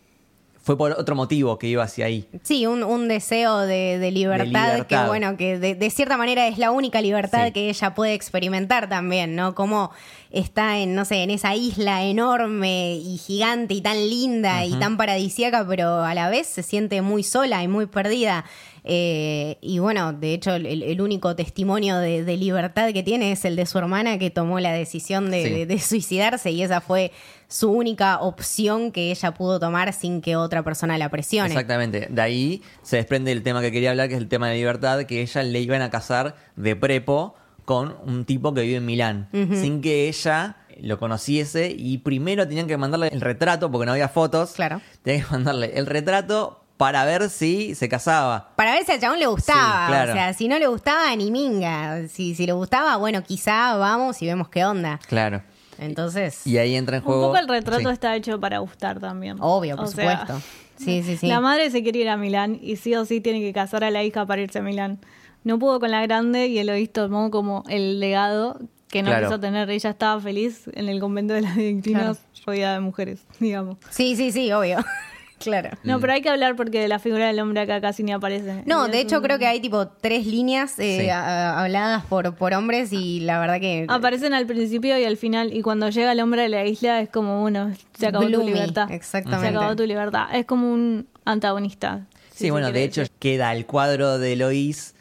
[0.62, 2.28] fue por otro motivo que iba hacia ahí.
[2.42, 5.04] Sí, un, un deseo de, de libertad, libertad.
[5.04, 7.52] que bueno, que de, de cierta manera es la única libertad Sí.
[7.52, 9.54] que ella puede experimentar también, ¿no?
[9.54, 9.92] Como
[10.36, 14.98] está en, no sé, en esa isla enorme y gigante y tan linda y tan
[14.98, 18.46] paradisíaca, pero a la vez se siente muy sola y muy perdida.
[18.84, 23.44] Eh, y bueno, de hecho, el, el único testimonio de, de libertad que tiene es
[23.46, 25.50] el de su hermana que tomó la decisión de, Sí.
[25.50, 27.12] de- de suicidarse y esa fue
[27.48, 31.48] su única opción que ella pudo tomar sin que otra persona la presione.
[31.50, 32.08] Exactamente.
[32.12, 35.04] De ahí se desprende el tema que quería hablar, que es el tema de libertad,
[35.06, 39.30] que ella le iban a casar de prepo con un tipo que vive en Milán,
[39.32, 44.10] sin que ella lo conociese y primero tenían que mandarle el retrato, porque no había
[44.10, 44.52] fotos.
[44.54, 44.82] Claro.
[45.04, 48.52] Tenían que mandarle el retrato para ver si se casaba.
[48.58, 49.86] Para ver si al chabón le gustaba.
[49.88, 50.12] Sí, claro.
[50.12, 52.08] O sea, si no le gustaba, ni minga.
[52.10, 55.00] Si, si le gustaba, bueno, quizá vamos y vemos qué onda.
[55.08, 55.42] Claro.
[55.78, 57.22] Entonces, Y ahí entra en Un juego.
[57.28, 57.94] poco el retrato Sí.
[57.94, 59.38] está hecho para gustar también.
[59.40, 60.42] obvio, por O sea, supuesto.
[60.78, 61.28] Sí, sí, sí.
[61.30, 63.92] La madre se quiere ir a Milán y sí o sí tiene que casar a
[63.92, 65.00] la hija para irse a Milán.
[65.46, 69.28] No pudo con la grande y Eloís tomó como el legado que no Claro.
[69.28, 69.70] quiso tener.
[69.70, 73.78] Ella estaba feliz en el convento de las Benedictinas rodeada de mujeres, digamos.
[73.90, 74.78] Sí, sí, sí, obvio.
[75.40, 75.70] claro.
[75.84, 78.64] No, pero hay que hablar porque de la figura del hombre acá casi ni aparece.
[78.66, 81.10] No, de hecho un- creo que hay tipo tres líneas eh, Sí.
[81.10, 83.86] a- habladas por, por hombres y la verdad que...
[83.88, 87.10] Aparecen al principio y al final, y cuando llega el hombre de la isla es
[87.10, 88.90] como, bueno, se acabó tu libertad.
[88.92, 89.48] exactamente.
[89.52, 90.28] Se acabó tu libertad.
[90.34, 92.08] Es como un antagonista.
[92.32, 93.16] Sí, si bueno, de hecho decir.
[93.20, 94.95] queda el cuadro de Eloís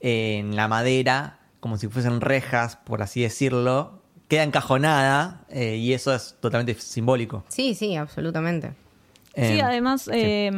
[0.00, 3.98] en la madera, como si fuesen rejas, por así decirlo.
[4.28, 7.44] Queda encajonada eh, y eso es totalmente simbólico.
[7.48, 8.74] Sí, sí, absolutamente.
[9.34, 10.50] Sí, Eh, además, eh,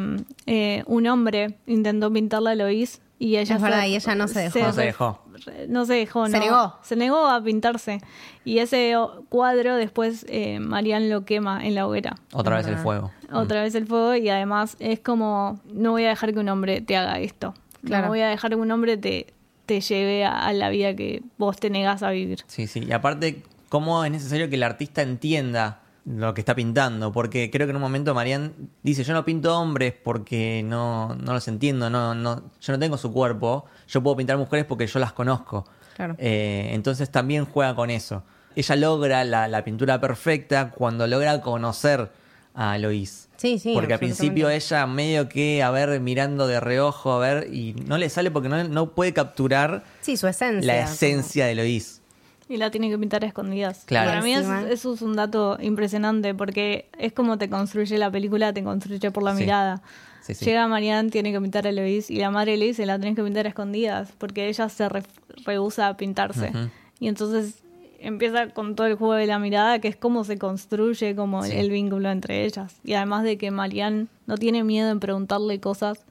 [0.46, 4.40] eh, un hombre intentó pintarla a Lois y ella Es verdad, y ella no se
[4.40, 4.59] dejó.
[4.61, 5.24] No se dejó.
[5.68, 6.38] No se dejó, Se no.
[6.44, 6.74] negó.
[6.83, 8.00] Se negó a pintarse.
[8.44, 8.94] Y ese
[9.29, 12.16] cuadro después eh, Marianne lo quema en la hoguera.
[12.33, 12.83] Otra vez el Ajá.
[12.83, 13.11] fuego.
[13.33, 16.81] Otra vez el fuego y además es como, no voy a dejar que un hombre
[16.81, 17.55] te haga esto.
[17.84, 18.06] Claro.
[18.06, 19.32] No voy a dejar que un hombre te,
[19.66, 22.40] te lleve a, a la vida que vos te negás a vivir.
[22.46, 22.80] Sí, sí.
[22.80, 27.12] Y aparte, cómo es necesario que el artista entienda lo que está pintando.
[27.12, 31.32] Porque creo que en un momento Marianne dice, yo no pinto hombres porque no, no
[31.32, 33.64] los entiendo, no, no, yo no tengo su cuerpo.
[33.88, 35.66] Yo puedo pintar mujeres porque yo las conozco.
[35.96, 36.16] Claro.
[36.18, 38.22] Eh, entonces también juega con eso.
[38.56, 42.10] Ella logra la, la pintura perfecta cuando logra conocer
[42.54, 43.28] a Lois.
[43.36, 47.54] Sí, sí, Porque al principio ella medio que, a ver, mirando de reojo, a ver,
[47.54, 50.66] y no le sale porque no, no puede capturar Sí, su esencia.
[50.74, 52.02] la esencia de Lois.
[52.50, 53.84] Y la tiene que pintar a escondidas.
[53.86, 54.10] Claro.
[54.10, 58.52] Para mí es- eso es un dato impresionante porque es como te construye la película,
[58.52, 59.42] te construye por la Sí.
[59.42, 59.82] mirada.
[60.20, 60.44] Sí, sí.
[60.44, 63.22] Llega Marianne, tiene que pintar a Eloís y la madre le dice, la tenés que
[63.22, 65.02] pintar a escondidas porque ella se re-
[65.46, 66.52] rehúsa a pintarse.
[66.98, 67.62] Y entonces
[68.00, 71.50] empieza con todo el juego de la mirada, que es cómo se construye como el-
[71.52, 71.56] Sí.
[71.58, 72.76] el vínculo entre ellas.
[72.84, 76.04] Y además de que Marianne no tiene miedo en preguntarle cosas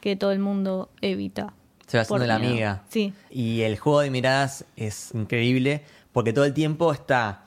[0.00, 1.52] que todo el mundo evita.
[1.86, 2.52] Se va haciendo la miedo.
[2.52, 2.82] amiga.
[2.88, 3.12] Sí.
[3.30, 7.44] Y el juego de miradas es increíble porque todo el tiempo está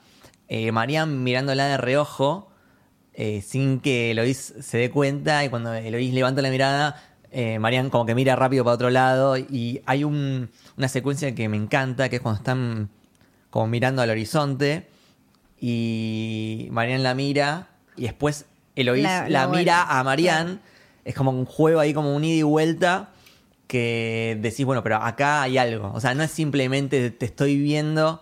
[0.47, 2.49] eh, Marian mirándola de reojo
[3.13, 7.89] eh, sin que Eloís se dé cuenta y cuando Eloís levanta la mirada, eh, Marian
[7.89, 12.09] como que mira rápido para otro lado y hay un- una secuencia que me encanta
[12.09, 12.89] que es cuando están
[13.51, 14.87] como mirando al horizonte
[15.59, 20.59] y Marian la mira y después Eloís La- la, la mira a Marian.
[21.05, 23.09] Es como un juego ahí, como un ida y vuelta
[23.67, 25.91] que decís, bueno, pero acá hay algo.
[25.93, 28.21] O sea, no es simplemente te estoy viendo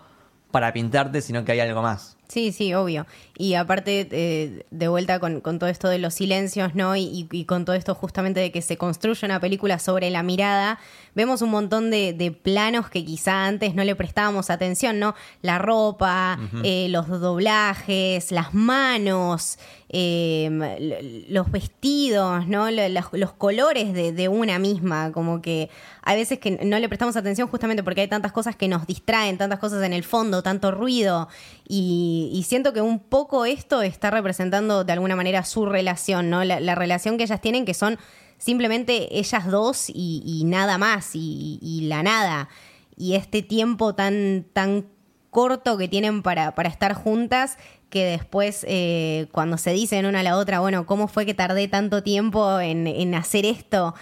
[0.52, 2.18] para pintarte, sino que hay algo más.
[2.28, 3.06] Sí, sí, obvio.
[3.41, 6.97] Y aparte, eh, de vuelta con, con todo esto de los silencios, ¿no?
[6.97, 10.78] Y, y- con todo esto justamente de que se construye una película sobre la mirada,
[11.15, 15.15] vemos un montón de, de planos que quizá antes no le prestábamos atención, ¿no?
[15.41, 19.58] La ropa, eh, los doblajes, las manos,
[19.91, 20.45] eh,
[20.78, 22.69] l- los vestidos, ¿no?
[22.69, 25.69] Lo- Los, los colores de, de una misma, como que
[26.04, 29.38] hay veces que no le prestamos atención justamente porque hay tantas cosas que nos distraen,
[29.38, 31.28] tantas cosas en el fondo, tanto ruido,
[31.67, 36.44] y, y siento que un poco esto está representando de alguna manera su relación, ¿no?
[36.44, 37.98] La, la relación que ellas tienen, que son
[38.38, 42.50] simplemente ellas dos y, nada más, y, y la nada.
[42.98, 44.88] Y este tiempo tan, tan
[45.30, 47.58] corto que tienen para, para estar juntas,
[47.89, 51.68] que después eh, cuando se dicen una a la otra, bueno, ¿cómo fue que tardé
[51.68, 53.96] tanto tiempo en, en hacer esto?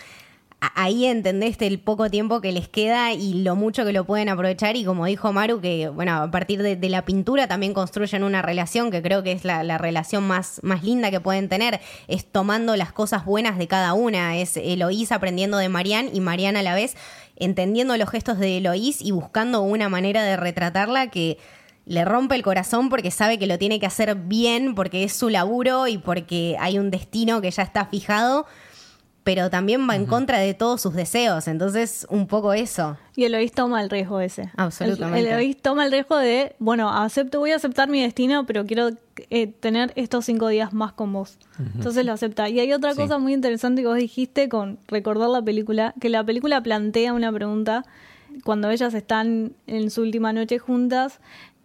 [0.60, 4.76] Ahí entendés el poco tiempo que les queda y lo mucho que lo pueden aprovechar.
[4.76, 8.90] Y como dijo Maru, que bueno, a partir de, la pintura también construyen una relación
[8.90, 12.76] que creo que es la, la relación más, más linda que pueden tener, es tomando
[12.76, 16.74] las cosas buenas de cada una, es Eloís aprendiendo de Marianne y Marianne a la
[16.74, 16.96] vez
[17.36, 21.38] entendiendo los gestos de Eloís y buscando una manera de retratarla que
[21.86, 25.30] le rompe el corazón porque sabe que lo tiene que hacer bien, porque es su
[25.30, 28.46] laburo y porque hay un destino que ya está fijado,
[29.28, 31.50] pero también va en contra de todos sus deseos.
[31.50, 32.96] Entonces, un poco eso.
[33.14, 34.52] Y Eloís toma el riesgo ese.
[34.56, 35.20] Absolutamente.
[35.20, 38.92] El, Eloís toma el riesgo de, bueno, acepto, voy a aceptar mi destino, pero quiero
[39.30, 41.40] eh, tener estos cinco días más con vos.
[41.76, 42.48] Entonces lo acepta.
[42.48, 43.02] Y hay otra Sí.
[43.02, 47.30] cosa muy interesante que vos dijiste con recordar la película, que la película plantea una
[47.34, 47.84] pregunta
[48.46, 51.20] cuando ellas están en su última noche juntas.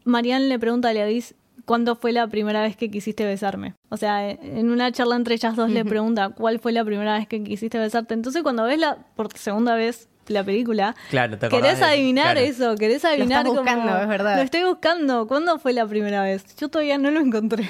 [0.05, 3.75] Marianne le pregunta a Eloís, ¿cuándo fue la primera vez que quisiste besarme?
[3.89, 7.27] O sea, en una charla entre ellas dos le pregunta, ¿cuál fue la primera vez
[7.29, 8.15] que quisiste besarte?
[8.15, 12.41] Entonces cuando ves la, por segunda vez la película, Claro, te querés de- adivinar claro.
[12.41, 14.37] eso, querés adivinar estás como- buscando, es verdad.
[14.37, 15.27] Lo estoy buscando.
[15.27, 16.45] ¿Cuándo fue la primera vez?
[16.57, 17.69] Yo todavía no lo encontré.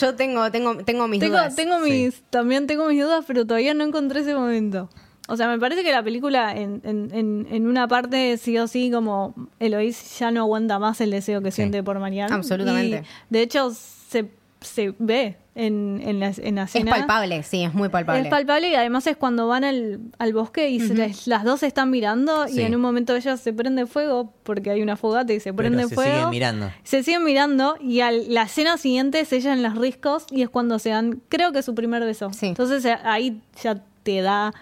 [0.00, 1.54] Yo tengo, tengo, tengo mis tengo, dudas.
[1.56, 4.90] tengo mis, también tengo mis dudas, pero todavía no encontré ese momento.
[5.28, 8.68] O sea, me parece que la película en, en, en, en una parte sí o
[8.68, 11.56] sí como Eloís ya no aguanta más el deseo que Sí.
[11.56, 12.34] siente por Marianne.
[12.34, 13.02] Absolutamente.
[13.04, 17.72] Y, de hecho, se, se ve en, en, la, en la Es palpable, sí, es
[17.74, 18.22] muy palpable.
[18.22, 21.60] Es palpable y además es cuando van al, al bosque y se les- las dos
[21.60, 22.60] se están mirando Sí.
[22.60, 25.56] y en un momento ella se prende fuego porque hay una fogata y se Pero
[25.70, 26.12] prende se fuego.
[26.14, 26.70] siguen mirando.
[26.84, 30.50] Se siguen mirando y al- la escena siguiente es ella en los riscos y es
[30.50, 32.32] cuando se dan, creo que su primer beso.
[32.34, 32.48] Sí.
[32.48, 34.52] Entonces ahí ya te da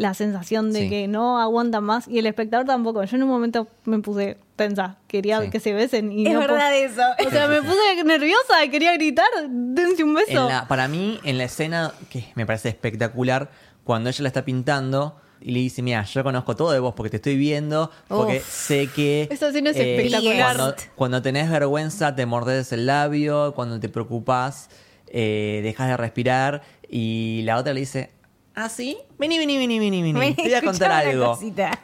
[0.00, 0.88] la sensación de Sí.
[0.88, 3.04] que no aguantan más y el espectador tampoco.
[3.04, 5.50] Yo en un momento me puse tensa, quería Sí.
[5.50, 7.02] que se besen y es no verdad eso.
[7.26, 10.30] O sea, me puse nerviosa, quería gritar, dense un beso.
[10.30, 13.50] En la- para mí, en la escena que me parece espectacular,
[13.84, 17.10] cuando ella la está pintando y le dice, mira, yo conozco todo de vos porque
[17.10, 18.44] te estoy viendo, porque Uf.
[18.48, 19.28] sé que...
[19.30, 20.56] Esa escena es eh, espectacular.
[20.56, 24.70] Cuando, cuando tenés vergüenza te mordes el labio, cuando te preocupas
[25.08, 28.10] eh, dejas de respirar y la otra le dice,
[28.64, 28.96] ¿ah, sí?
[29.18, 30.34] Vení, vení, vení, vení, vení.
[30.34, 31.38] Te voy a contar algo.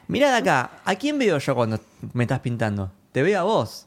[0.09, 1.81] Mira de acá, ¿a quién veo yo cuando
[2.13, 2.91] me estás pintando?
[3.13, 3.87] Te veo a vos.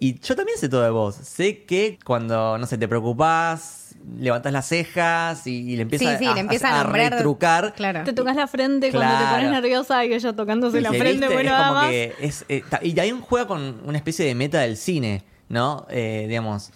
[0.00, 1.14] Y yo también sé todo de vos.
[1.14, 6.24] Sé que cuando, no sé, te preocupás, levantás las cejas y, y le empiezas Sí,
[6.24, 7.72] sí, a, le empieza a nombrar- retrucar.
[7.74, 8.04] Claro.
[8.04, 11.46] Te tocas la frente cuando te pones nerviosa y ella tocándose la frente, bueno, es
[11.46, 11.90] nada como más.
[11.90, 15.86] que es, eh, y ahí juega con una especie de meta del cine, ¿no?
[15.88, 16.70] Eh, digamos,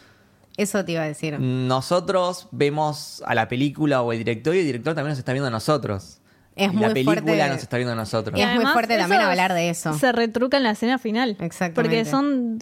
[0.59, 1.39] Eso te iba a decir.
[1.41, 5.49] nosotros vemos a la película o el director y el director también nos está viendo
[5.49, 6.21] a nosotros.
[6.57, 7.49] Es Y muy la película fuerte.
[7.49, 8.39] nos está viendo a nosotros.
[8.39, 9.95] Y es muy fuerte también hablar de eso.
[9.95, 11.37] Se retruca en la escena final.
[11.41, 11.75] Exactamente.
[11.75, 12.59] Porque son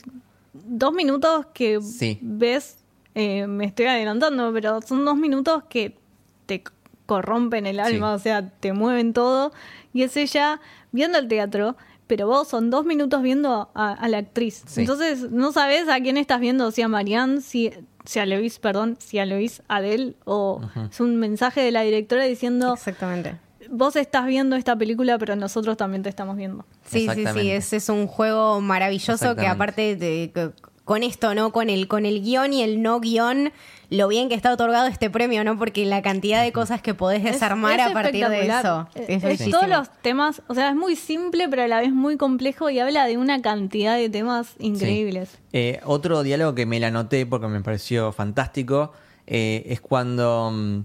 [0.52, 2.18] dos minutos que Sí.
[2.20, 2.76] ves,
[3.14, 5.98] eh, me estoy adelantando, pero son dos minutos que
[6.44, 6.62] te
[7.06, 8.20] corrompen el alma, Sí.
[8.20, 9.52] o sea, te mueven todo.
[9.94, 10.60] Y es ella
[10.92, 14.62] viendo el teatro, pero vos son dos minutos viendo a, a la actriz.
[14.66, 14.80] Sí.
[14.82, 17.72] Entonces no sabes a quién estás viendo, si a Marianne, si,
[18.04, 22.24] si a Luis, perdón, si a Luis Adel, o es un mensaje de la directora
[22.24, 23.36] diciendo, Exactamente.
[23.70, 26.64] vos estás viendo esta película, pero nosotros también te estamos viendo.
[26.84, 27.56] Sí, sí, sí, Exactamente.
[27.76, 30.50] es, un juego maravilloso que aparte de, que-
[30.86, 31.50] con esto, ¿no?
[31.52, 33.52] Con el, con el guion y el no guion,
[33.90, 35.58] lo bien que está otorgado este premio, ¿no?
[35.58, 38.88] Porque la cantidad de cosas que podés desarmar Es- a partir de eso.
[38.94, 41.92] Es- Es es todos los temas, o sea, es muy simple, pero a la vez
[41.92, 45.28] muy complejo y habla de una cantidad de temas increíbles.
[45.30, 45.36] Sí.
[45.52, 48.92] Eh, otro diálogo que me la anoté porque me pareció fantástico
[49.26, 50.84] eh, es cuando mm,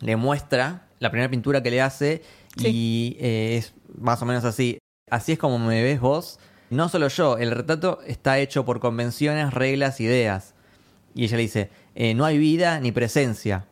[0.00, 2.22] le muestra la primera pintura que le hace
[2.58, 4.78] y eh, es más o menos así.
[5.08, 6.40] Así es como me ves vos.
[6.70, 10.54] No solo yo, el retrato está hecho por convenciones, reglas, ideas.
[11.14, 13.66] Y ella le dice, eh, no hay vida ni presencia.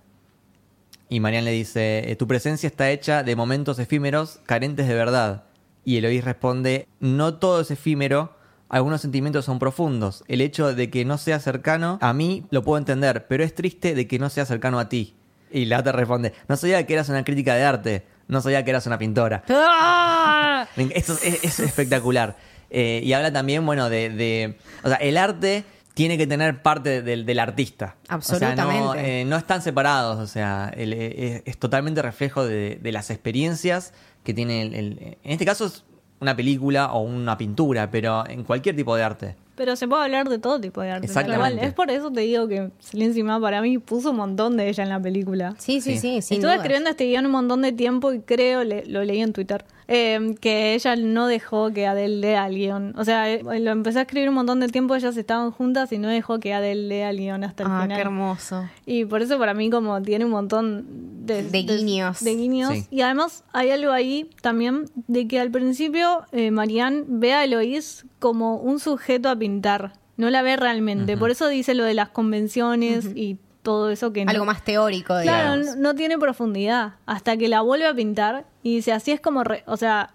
[1.08, 5.44] Y Marianne le dice, eh, tu presencia está hecha de momentos efímeros carentes de verdad.
[5.84, 8.36] Y Eloís responde, no todo es efímero,
[8.68, 10.24] algunos sentimientos son profundos.
[10.26, 13.94] El hecho de que no sea cercano a mí lo puedo entender, pero es triste
[13.94, 15.14] de que no sea cercano a ti.
[15.50, 18.70] Y la otra responde, no sabía que eras una crítica de arte, no sabía que
[18.70, 19.44] eras una pintora.
[19.48, 20.66] ¡Ah!
[20.76, 22.36] Es espectacular.
[22.70, 27.02] Eh, y habla también, bueno, de, de- O sea, el arte tiene que tener parte
[27.02, 27.94] del, del artista.
[27.96, 29.20] O sea, no, Absolutamente.
[29.20, 30.18] eh, no están separados.
[30.18, 33.92] O sea, el- eh, es, es totalmente reflejo de, de las experiencias
[34.24, 35.84] que tiene el, el- En este caso es
[36.20, 39.36] una película o una pintura, pero en cualquier tipo de arte.
[39.56, 41.06] Pero se puede hablar de todo tipo de arte.
[41.06, 41.64] Exactamente.
[41.64, 44.88] Es por eso te digo que Celine para mí puso un montón de ella en
[44.88, 45.54] la película.
[45.58, 46.20] Sí, sí, Sí.
[46.22, 46.56] sí, Estuve dudas.
[46.56, 50.34] escribiendo este guion un montón de tiempo y creo, le- lo leí en Twitter, eh,
[50.40, 52.94] que ella no dejó que Adele lea el guion.
[52.96, 55.98] O sea, eh, lo empecé a escribir un montón de tiempo, ellas estaban juntas y
[55.98, 57.96] no dejó que Adele lea el guion hasta el Ah, final.
[57.96, 58.68] qué hermoso.
[58.86, 60.86] Y por eso para mí como tiene un montón
[61.26, 62.22] de, De guiños.
[62.24, 62.72] De, guiños.
[62.72, 62.86] Sí.
[62.90, 68.06] Y además hay algo ahí también de que al principio eh, Marianne ve a Eloís
[68.18, 69.92] como un sujeto a pintar.
[70.16, 71.16] No la ve realmente.
[71.16, 75.14] Por eso dice lo de las convenciones y todo eso que no- Algo más teórico,
[75.22, 75.76] Claro, digamos.
[75.76, 76.92] no, no tiene profundidad.
[77.06, 79.42] Hasta que la vuelve a pintar y dice, así es como...
[79.42, 79.64] re-".
[79.66, 80.10] o sea,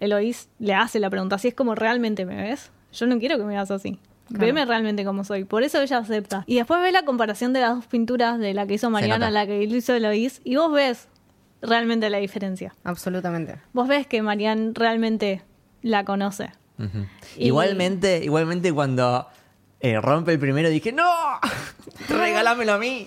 [0.00, 2.72] Eloís le hace la pregunta, así es como realmente me ves.
[2.92, 4.00] Yo no quiero que me veas así.
[4.30, 5.44] Veme realmente como soy.
[5.44, 6.44] Por eso ella acepta.
[6.46, 9.30] Y después ves la comparación de las dos pinturas de la que hizo Mariana, nota.
[9.30, 11.08] la que hizo Eloís, y vos ves
[11.62, 12.74] realmente la diferencia.
[12.84, 13.56] Absolutamente.
[13.74, 15.42] Vos ves que Marian realmente
[15.82, 16.50] la conoce.
[17.36, 19.26] Y- Igualmente, igualmente cuando
[19.84, 21.38] eh, rompe el primero dije, ¡No!
[22.08, 23.06] ¡Regálamelo a mí!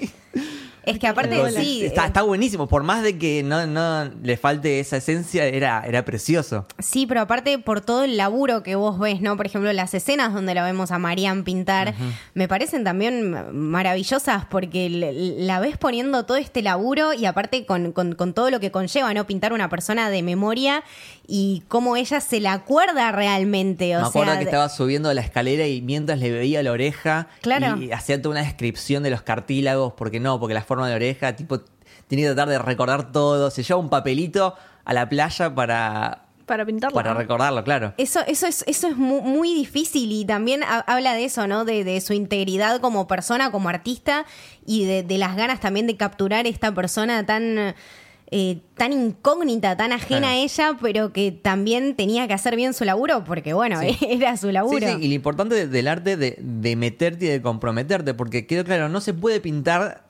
[0.87, 1.83] Es que aparte, sí.
[1.85, 2.67] está, eh, está buenísimo.
[2.67, 6.65] Por más de que no, no le falte esa esencia, era, era precioso.
[6.79, 9.35] Sí, pero aparte por todo el laburo que vos ves, ¿no?
[9.37, 11.93] Por ejemplo, las escenas donde la vemos a Marian pintar,
[12.33, 14.89] me parecen también maravillosas porque
[15.37, 19.13] la ves poniendo todo este laburo y aparte con, con- con todo lo que conlleva,
[19.13, 19.25] ¿no?
[19.27, 20.83] Pintar una persona de memoria
[21.27, 23.95] y cómo ella se la acuerda realmente.
[23.97, 27.27] O Me acuerdo sea, que estaba subiendo la escalera y mientras le veía la oreja
[27.41, 27.81] Claro.
[27.81, 30.95] y hacía toda una descripción de los cartílagos, porque no, porque la forma de la
[30.97, 31.59] oreja, tipo,
[32.07, 33.49] tiene que tratar de recordar todo.
[33.51, 36.93] Se lleva un papelito a la playa para, Para pintarla.
[36.95, 37.93] para recordarlo, claro.
[37.97, 41.65] Eso, eso es, eso es mu- muy, difícil y también ha- habla de eso, ¿no?
[41.65, 44.25] De, de su integridad como persona, como artista
[44.65, 47.75] y de, de las ganas también de capturar esta persona tan,
[48.31, 50.33] eh, tan incógnita, tan ajena Claro.
[50.33, 53.97] a ella, pero que también tenía que hacer bien su laburo porque, bueno, Sí.
[54.09, 54.87] era su laburo.
[54.87, 58.47] Sí, sí, y lo importante de- del arte de, de meterte y de comprometerte, porque
[58.47, 60.06] quedó claro, no se puede pintar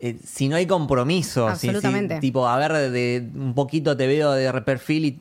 [0.00, 1.48] eh, si no hay compromiso.
[1.54, 2.20] si- si, Absolutamente.
[2.20, 5.18] tipo, a ver, de, un poquito te veo de perfil y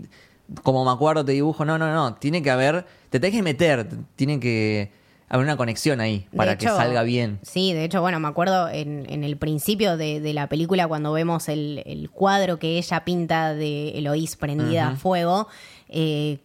[0.63, 1.65] como me acuerdo te dibujo.
[1.65, 2.15] No, no, no.
[2.15, 4.92] Tiene que haber, te tenés que meter, tiene que
[5.28, 7.39] haber una conexión ahí para hecho, que salga bien.
[7.44, 11.12] Sí, de hecho, bueno, me acuerdo en, en el principio de, de la película cuando
[11.13, 15.48] vemos el, el cuadro que ella pinta de Eloís prendida a fuego.
[15.88, 16.39] eh,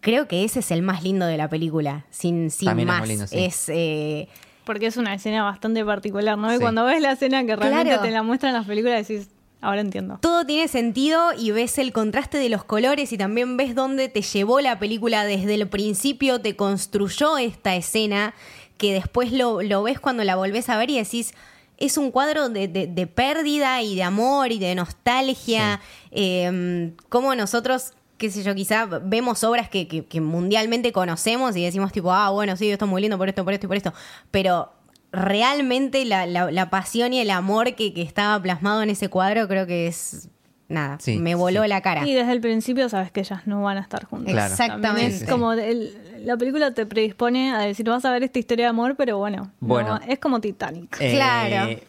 [0.00, 2.98] creo que ese es el más lindo de la película, sin, sin También es más.
[3.00, 3.36] muy lindo, sí.
[3.38, 4.28] Es, eh,
[4.64, 6.50] Porque es una escena bastante particular, ¿no?
[6.52, 6.60] Y Sí.
[6.62, 8.02] cuando ves la escena que realmente Claro.
[8.02, 9.28] te la muestran en las películas, decís,
[9.60, 10.18] ahora entiendo.
[10.20, 14.22] todo tiene sentido y ves el contraste de los colores y también ves dónde te
[14.22, 18.34] llevó la película desde el principio, te construyó esta escena
[18.78, 21.32] que después lo, lo ves cuando la volvés a ver y decís,
[21.78, 27.34] es un cuadro de, de- de pérdida y de amor y de nostalgia, eh, como
[27.34, 27.92] nosotros...
[28.18, 32.30] qué sé yo, quizá vemos obras que, que- que mundialmente conocemos y decimos tipo, ah,
[32.30, 33.92] bueno, sí, esto es muy lindo por esto, por esto y por esto,
[34.30, 34.72] pero
[35.12, 39.46] realmente la, la- la pasión y el amor que, que estaba plasmado en ese cuadro
[39.48, 40.28] creo que es,
[40.68, 41.68] nada, Sí, me voló sí.
[41.68, 42.06] la cara.
[42.06, 44.32] Y desde el principio sabes que ellas no van a estar juntas.
[44.32, 44.52] Claro.
[44.52, 45.06] Exactamente.
[45.06, 45.30] es Sí, sí.
[45.30, 45.96] como el-
[46.26, 49.52] la película te predispone a decir, vas a ver esta historia de amor, pero bueno,
[49.60, 50.00] no, Bueno.
[50.08, 50.96] es como Titanic.
[51.00, 51.80] Eh, Claro.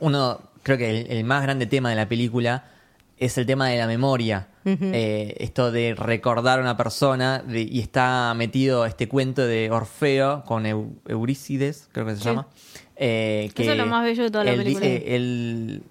[0.00, 2.64] Uno, creo que el, el más grande tema de la película
[3.18, 4.48] es el tema de la memoria.
[4.66, 10.42] Eh, esto de recordar a una persona de- y está metido este cuento de Orfeo
[10.44, 12.24] con Eu- Eurícides, creo que se Sí.
[12.24, 12.48] llama.
[12.96, 14.86] eh, que Eso es lo más bello de toda la película.
[14.86, 15.82] él-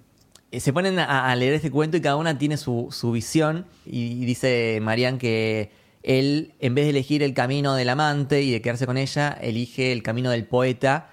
[0.50, 3.66] eh, se ponen a, a leer este cuento y cada una tiene su, su visión
[3.86, 5.70] y dice Marian que
[6.02, 9.92] él, en vez de elegir el camino del amante y de quedarse con ella, elige
[9.92, 11.10] el camino del poeta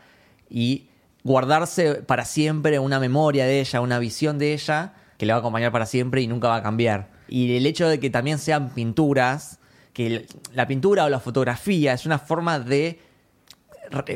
[0.50, 0.88] y
[1.24, 5.40] guardarse para siempre una memoria de ella, una visión de ella que le va a
[5.42, 7.11] acompañar para siempre y nunca va a cambiar.
[7.32, 9.58] Y el hecho de que también sean pinturas,
[9.94, 13.00] que la pintura o la fotografía es una forma de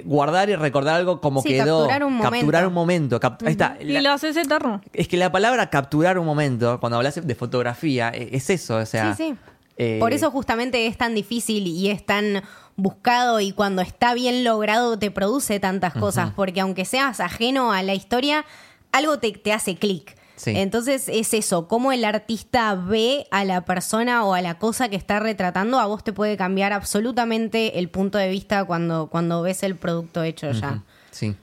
[0.06, 1.80] guardar y recordar algo como Sí, quedó.
[1.80, 2.32] capturar un momento.
[2.32, 3.19] Capturar un momento.
[3.19, 3.78] cap- ahí está.
[3.82, 4.82] y La- lo haces eterno.
[4.93, 8.86] es que la palabra capturar un momento, cuando hablas de fotografía, e- es eso, o
[8.86, 9.13] sea...
[9.15, 9.36] sí, sí.
[9.78, 12.41] eh, Por eso justamente es tan difícil y es tan
[12.78, 17.82] buscado y cuando está bien logrado te produce tantas cosas, porque aunque seas ajeno a
[17.84, 18.45] la historia,
[18.93, 20.15] algo te, te hace clic.
[20.35, 20.51] Sí.
[20.55, 24.95] Entonces es eso, cómo el artista ve a la persona o a la cosa que
[24.97, 29.63] está retratando, a vos te puede cambiar absolutamente el punto de vista cuando, cuando ves
[29.63, 30.83] el producto hecho ya.
[31.11, 31.35] Sí.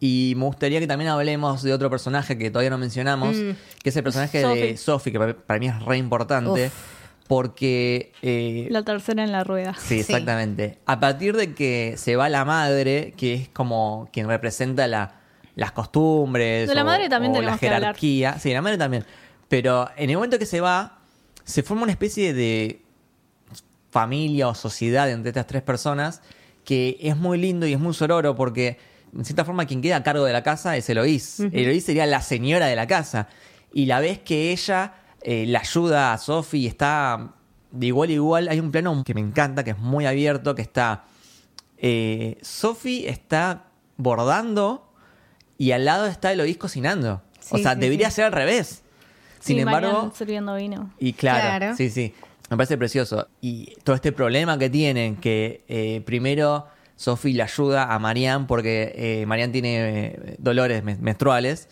[0.00, 3.36] Y me gustaría que también hablemos de otro personaje que todavía no mencionamos,
[3.82, 5.12] que es el personaje de Sophie.
[5.12, 6.72] Que para, mí es re importante, Uf.
[7.28, 8.12] porque...
[8.22, 9.74] eh, La tercera en la rueda.
[9.78, 10.00] Sí, Sí.
[10.00, 10.78] exactamente.
[10.86, 15.19] A partir de que se va la madre, que es como quien representa la-
[15.60, 16.68] las costumbres.
[16.68, 18.38] De la o- madre también o la jerarquía.
[18.38, 19.04] Sí, la madre también.
[19.48, 20.98] Pero en el momento que se va,
[21.44, 22.80] se forma una especie de
[23.90, 26.22] familia o sociedad entre estas tres personas
[26.64, 28.78] que es muy lindo y es muy sororo porque,
[29.14, 31.40] en cierta forma, quien queda a cargo de la casa es Eloís.
[31.40, 33.28] Eloís sería la señora de la casa.
[33.72, 37.34] Y la vez que ella eh, la ayuda a Sophie y está
[37.70, 40.62] de igual a igual, hay un plano que me encanta, que es muy abierto, que
[40.62, 41.04] está...
[41.78, 43.64] Eh, Sophie está
[43.96, 44.89] bordando
[45.60, 47.22] y al lado está Eloís cocinando.
[47.50, 48.16] o sea, sí, debería sí.
[48.16, 48.82] ser al revés.
[49.40, 50.12] Sin Sí, embargo...
[50.14, 50.92] Sirviendo vino.
[50.98, 51.76] Y claro, Claro.
[51.76, 52.14] sí, sí.
[52.50, 53.28] Me parece precioso.
[53.40, 58.92] Y todo este problema que tienen, que eh, primero Sophie le ayuda a Marianne porque
[58.94, 61.68] eh, Marianne tiene eh, dolores men- menstruales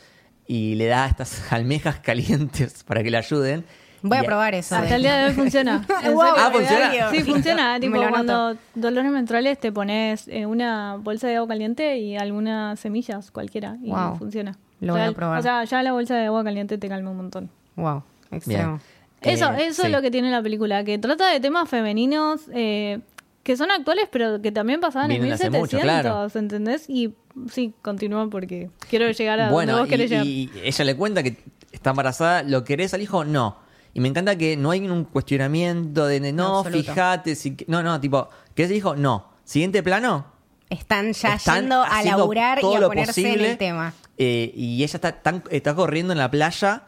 [0.47, 3.65] y le da estas almejas calientes para que le ayuden.
[4.03, 4.75] Voy a Y- probar eso.
[4.77, 5.87] Hasta de- el día de hoy funciona.
[6.13, 6.23] Wow.
[6.37, 7.11] Ah, funciona.
[7.11, 7.81] Sí, funciona.
[7.81, 13.31] Tipo, cuando dolores menstruales te pones eh, una bolsa de agua caliente y algunas semillas,
[13.31, 14.17] cualquiera, y Wow.
[14.19, 14.57] funciona.
[14.81, 15.39] Lo O sea, voy a probar.
[15.41, 17.51] O sea, ya la bolsa de agua caliente te calma un montón.
[17.77, 18.81] Wow, extremo.
[19.21, 19.89] Eso, Eh, eso sí.
[19.89, 23.01] es lo que tiene la película, que trata de temas femeninos eh,
[23.43, 26.29] que son actuales, pero que también pasaban Vienen en hace 1700, mucho, claro.
[26.39, 26.85] ¿entendés?
[26.89, 27.15] Y
[27.51, 30.27] sí, continúa porque quiero llegar a Bueno, donde vos y, querés llegar.
[30.27, 31.37] y ella le cuenta que
[31.73, 32.43] está embarazada.
[32.45, 33.25] ¿Lo querés al hijo?
[33.25, 33.57] No.
[33.99, 37.35] Y me encanta que no hay un cuestionamiento de, no, fíjate.
[37.35, 38.95] Si, no, no, tipo, ¿querés el hijo?
[38.95, 39.27] No.
[39.43, 40.25] Siguiente plano.
[40.71, 43.93] Están ya Están yendo a laburar y a ponerse posible, en el tema.
[44.17, 46.85] eh, y ella está, tan- está corriendo en la playa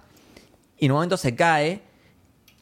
[0.78, 1.82] y en un momento se cae.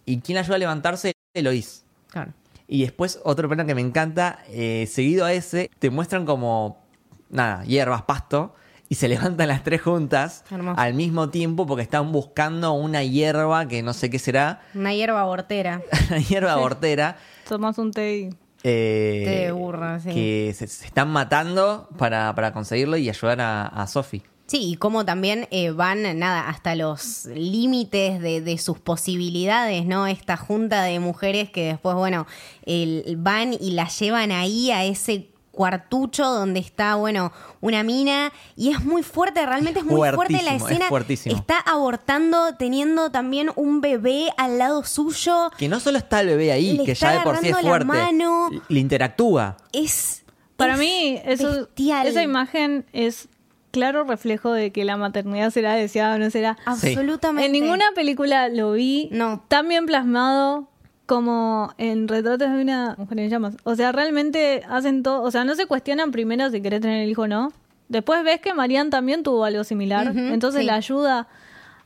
[0.06, 1.12] ¿Y quién la ayuda a levantarse?
[1.34, 1.84] Eloís.
[2.06, 2.32] Claro.
[2.68, 6.82] Y después otro plano que me encanta, eh, seguido a ese, te muestran como,
[7.28, 8.54] nada, hierbas, pasto,
[8.88, 10.80] y se levantan las tres juntas Hermoso.
[10.80, 15.20] al mismo tiempo porque están buscando una hierba que no sé qué será, Una hierba
[15.22, 15.82] abortera.
[16.10, 17.16] una hierba abortera.
[17.48, 18.30] Tomás un té
[18.64, 20.10] eh, Té de burra, sí.
[20.10, 24.22] Que se, se están matando para, para conseguirlo y ayudar a, a Sophie.
[24.46, 30.06] Sí, y como también eh, van, nada, hasta los límites de, de sus posibilidades, ¿no?
[30.06, 32.26] Esta junta de mujeres que después, bueno,
[32.64, 35.28] el- van y la llevan ahí a ese
[35.58, 40.54] cuartucho donde está, bueno, una mina y es muy fuerte, realmente es muy fuerte la
[40.54, 40.86] es escena.
[40.86, 41.34] fuertísimo.
[41.34, 45.50] Está abortando teniendo también un bebé al lado suyo.
[45.58, 47.54] Que no solo está el bebé ahí, Le que está ya de por sí es
[47.56, 48.50] agarrando la fuerte, mano.
[48.68, 49.56] le interactúa.
[49.72, 50.22] Es
[50.56, 52.06] Para es mí, eso, bestial.
[52.06, 53.26] esa imagen es
[53.72, 56.56] claro reflejo de que la maternidad será deseada o no será.
[56.66, 59.42] absolutamente En ninguna película lo vi No.
[59.48, 60.68] tan bien plasmado
[61.08, 63.56] como en Retratos de una mujer en llamas.
[63.64, 67.08] O sea, realmente hacen todo, o sea, no se cuestionan primero si querés tener el
[67.08, 67.50] hijo o no.
[67.88, 70.66] Después ves que Marianne también tuvo algo similar, entonces sí.
[70.66, 71.26] le ayuda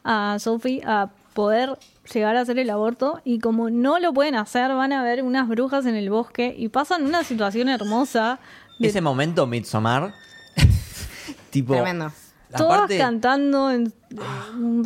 [0.03, 1.79] a Sophie a poder
[2.13, 5.47] llegar a hacer el aborto y como no lo pueden hacer, van a ver unas
[5.47, 8.41] brujas en el bosque y pasan una situación hermosa.
[8.81, 10.13] de Ese momento Midsommar,
[11.51, 11.75] tipo...
[11.75, 12.11] Tremendo.
[12.55, 13.93] Todas cantando en en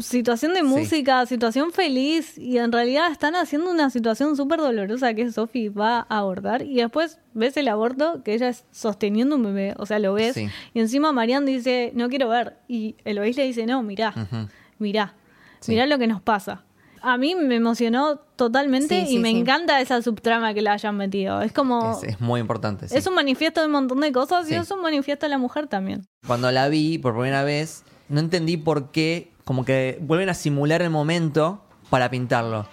[0.01, 5.31] situación de música, situación feliz, y en realidad están haciendo una situación súper dolorosa que
[5.33, 9.75] Sophie va a abortar, y después ves el aborto que ella es sosteniendo un bebé,
[9.79, 10.49] o sea, lo ves, Sí.
[10.75, 14.49] y encima Marianne dice, no quiero ver, y Eloís le dice, no, mirá, Ujú.
[14.79, 15.15] mirá,
[15.61, 15.73] Sí.
[15.73, 16.63] mirá lo que nos pasa.
[17.03, 21.41] A mí me emocionó totalmente y me encanta esa subtrama que la hayan metido.
[21.41, 22.01] Es como...
[22.03, 22.87] Es, es muy importante.
[22.91, 25.69] Es un manifiesto de un montón de cosas y es un manifiesto de la mujer
[25.69, 26.05] también.
[26.27, 30.83] Cuando la vi por primera vez, no entendí por qué, como que vuelven a simular
[30.83, 32.67] el momento para pintarlo.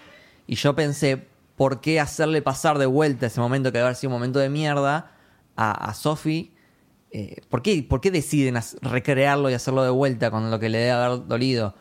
[0.48, 4.10] Y yo pensé, ¿por qué hacerle pasar de vuelta ese momento que debe haber sido
[4.10, 5.12] un momento de mierda
[5.56, 6.52] a, a Sophie?
[7.12, 10.80] Eh, ¿por, qué, ¿Por qué deciden recrearlo y hacerlo de vuelta con lo que le
[10.80, 11.76] debe haber dolido?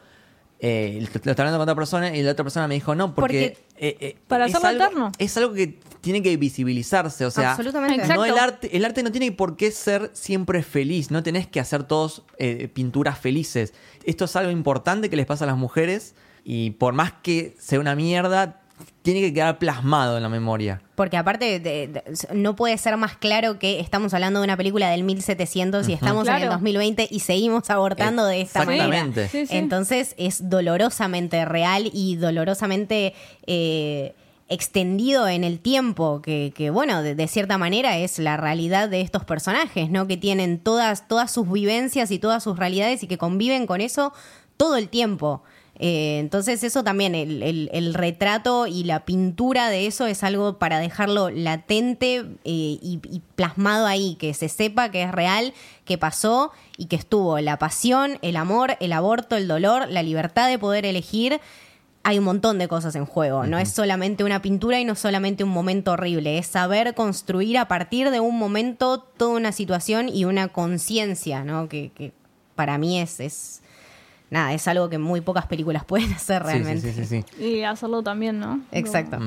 [0.64, 3.58] Eh, lo estaba hablando con otra persona y la otra persona me dijo, no, porque...
[3.76, 5.10] eh, eh, Para es algo-.
[5.18, 7.50] Es algo que tiene que visibilizarse, o sea...
[7.50, 8.06] Absolutamente.
[8.06, 11.58] No, el arte, el arte no tiene por qué ser siempre feliz, no tenés que
[11.58, 13.74] hacer todos eh, pinturas felices.
[14.04, 17.80] Esto es algo importante que les pasa a las mujeres y por más que sea
[17.80, 18.61] una mierda,
[19.02, 20.80] tiene que quedar plasmado en la memoria.
[20.94, 22.02] Porque aparte, de- de-
[22.34, 26.26] no puede ser más claro que estamos hablando de una película del 1700 y estamos
[26.28, 26.52] en el Claro.
[26.54, 28.84] 2020 y seguimos abortando de esta manera.
[28.84, 29.28] Exactamente.
[29.28, 29.56] Sí, sí.
[29.56, 33.14] Entonces es dolorosamente real y dolorosamente
[33.46, 34.14] eh,
[34.48, 39.00] extendido en el tiempo, que, que, bueno, de, de cierta manera es la realidad de
[39.00, 40.06] estos personajes, ¿no?
[40.06, 44.12] Que tienen todas, todas sus vivencias y todas sus realidades y que conviven con eso
[44.58, 45.42] todo el tiempo.
[45.78, 50.58] Eh, entonces eso también, el, el- el retrato y la pintura de eso es algo
[50.58, 55.54] para dejarlo latente eh, y, y plasmado ahí, que se sepa que es real,
[55.84, 60.48] que pasó y que estuvo la pasión, el amor, el aborto, el dolor, la libertad
[60.48, 61.40] de poder elegir.
[62.04, 65.44] Hay un montón de cosas en juego, no es solamente una pintura y no solamente
[65.44, 70.24] un momento horrible, es saber construir a partir de un momento toda una situación y
[70.24, 71.68] una conciencia, ¿no?
[71.68, 72.12] Que, que
[72.56, 73.62] para mí es, es
[74.32, 76.92] nada, es algo que muy pocas películas pueden hacer Sí, sí, realmente.
[76.92, 77.42] Sí, sí, sí.
[77.44, 78.60] Y hacerlo también, ¿no?
[78.72, 79.18] Exacto.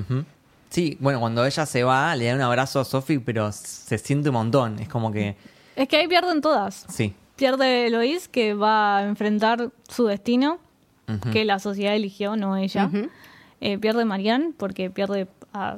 [0.69, 4.29] Sí, bueno, cuando ella se va, le da un abrazo a Sophie, pero se siente
[4.29, 4.79] un montón.
[4.79, 5.37] Es como que.
[5.75, 6.85] Es que ahí pierden todas.
[6.89, 7.13] Sí.
[7.37, 10.57] Pierde Eloís, que va a enfrentar su destino,
[11.31, 12.89] que la sociedad eligió, no ella.
[13.61, 15.77] Eh, pierde Marianne, porque pierde a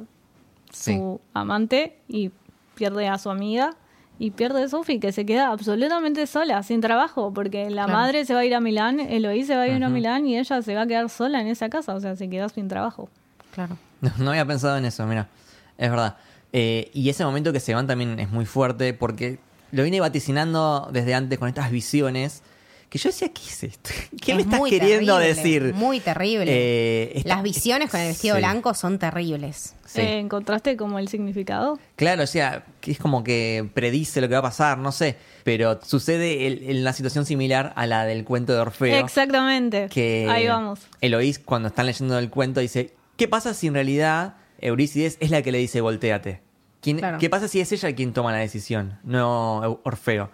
[0.72, 1.00] su Sí.
[1.34, 2.30] amante y
[2.74, 3.74] pierde a su amiga.
[4.20, 7.92] Y pierde a Sophie, que se queda absolutamente sola, sin trabajo, porque la Claro.
[7.92, 9.88] madre se va a ir a Milán, Eloís se va a ir a.
[9.88, 12.48] Milán y ella se va a quedar sola en esa casa, o sea, se queda
[12.48, 13.08] sin trabajo.
[13.54, 13.76] Claro.
[14.00, 15.28] No, no había pensado en eso, mira.
[15.76, 16.16] Es verdad.
[16.52, 19.38] Eh, y ese momento que se van también es muy fuerte porque
[19.70, 22.42] lo vine vaticinando desde antes con estas visiones
[22.88, 23.90] Que yo decía, ¿qué es esto?
[24.22, 25.74] ¿Qué Es me estás queriendo terrible, decir?
[25.74, 26.46] Muy terrible.
[26.48, 29.74] Eh, Las visiones con el vestido sí, blanco son terribles.
[29.84, 30.00] sí.
[30.00, 31.78] Eh, ¿Encontraste como el significado?
[31.96, 35.16] Claro, o sea, que es como que predice lo que va a pasar, no sé.
[35.44, 38.96] Pero sucede el- en una situación similar a la del cuento de Orfeo.
[39.04, 39.88] Exactamente.
[39.90, 40.80] que Ahí vamos.
[41.02, 45.42] Eloís, cuando están leyendo el cuento, dice: ¿Qué pasa si en realidad Eurícides es la
[45.42, 46.40] que le dice volteate?
[46.80, 47.18] ¿Quién- Claro.
[47.18, 50.30] ¿Qué pasa si es ella quien toma la decisión, no Orfeo?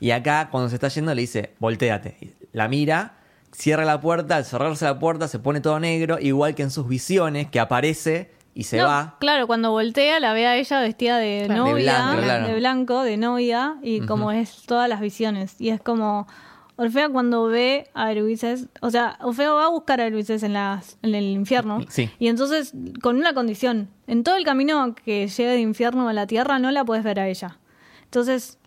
[0.00, 2.34] Y acá, cuando se está yendo, le dice: volteate.
[2.52, 3.14] La mira,
[3.52, 6.88] cierra la puerta, al cerrarse la puerta se pone todo negro, igual que en sus
[6.88, 9.16] visiones, que aparece y se No, va.
[9.20, 11.64] Claro, cuando voltea la ve a ella vestida de Claro.
[11.64, 12.46] De novia, blanco, claro.
[12.48, 15.60] de blanco, de novia, y como es todas las visiones.
[15.60, 16.26] Y es como
[16.76, 20.98] Orfeo cuando ve a Eruices, o sea, Orfeo va a buscar a Eruices en, las,
[21.02, 21.80] en el infierno.
[21.88, 22.10] Sí.
[22.18, 22.72] Y entonces,
[23.02, 26.70] con una condición, en todo el camino que llega de infierno a la tierra, no
[26.70, 27.58] la puedes ver a ella.
[28.04, 28.57] Entonces,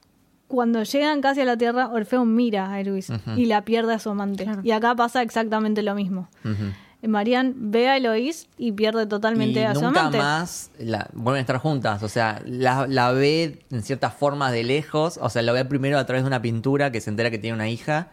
[0.52, 4.10] cuando llegan casi a la tierra, Orfeo mira a Eruiz y la pierde a su
[4.10, 4.44] amante.
[4.44, 4.60] Claro.
[4.64, 6.28] Y acá pasa exactamente lo mismo.
[6.44, 6.74] Ujú.
[7.08, 10.18] Marian ve a Eloís y pierde totalmente y a su nunca amante.
[10.20, 12.04] más la- vuelven a estar juntas.
[12.04, 15.18] O sea, la, la ve en ciertas formas de lejos.
[15.22, 17.56] O sea, lo ve primero a través de una pintura que se entera que tiene
[17.56, 18.10] una hija.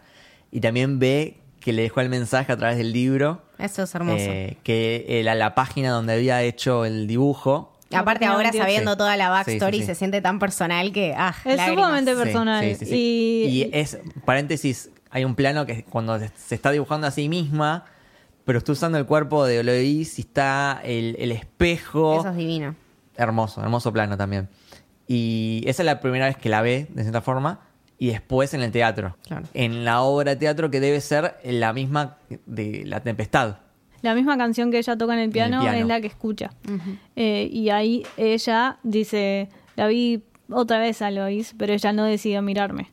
[0.51, 3.43] Y también ve que le dejó el mensaje a través del libro.
[3.59, 4.17] Eso es hermoso.
[4.21, 7.75] eh, que era la página donde había hecho el dibujo.
[7.93, 8.59] Aparte, No, ahora sí.
[8.59, 9.87] sabiendo toda la backstory, Sí, sí, sí.
[9.87, 11.15] se siente tan personal que.
[11.17, 11.85] Ah, Es lágrimas.
[11.87, 12.65] sumamente personal.
[12.65, 12.95] sí, sí, sí.
[12.95, 17.85] Y, Y es, paréntesis, hay un plano que cuando se está dibujando a sí misma,
[18.45, 22.21] pero está usando el cuerpo de Eloís y está el, el espejo.
[22.21, 22.75] Eso es divino.
[23.17, 24.49] Hermoso, hermoso plano también.
[25.07, 27.61] Y esa es la primera vez que la ve, de cierta forma,
[27.99, 29.17] y después en el teatro.
[29.27, 29.47] Claro.
[29.55, 33.57] En la obra de teatro que debe ser la misma de La Tempestad.
[34.03, 35.77] La misma canción que ella toca en el piano, piano.
[35.79, 36.51] es la que escucha.
[37.17, 42.41] Eh, y ahí ella dice, la vi otra vez a Lois, pero ella no decidió
[42.43, 42.91] mirarme.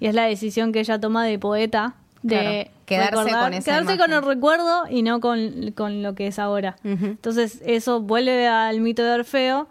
[0.00, 3.64] Y es la decisión que ella toma de poeta, de Claro, quedarse recordar- con esa
[3.64, 3.98] quedarse imagen.
[3.98, 6.76] con el recuerdo y no con, con lo que es ahora.
[6.84, 9.68] Entonces eso vuelve al mito de Orfeo,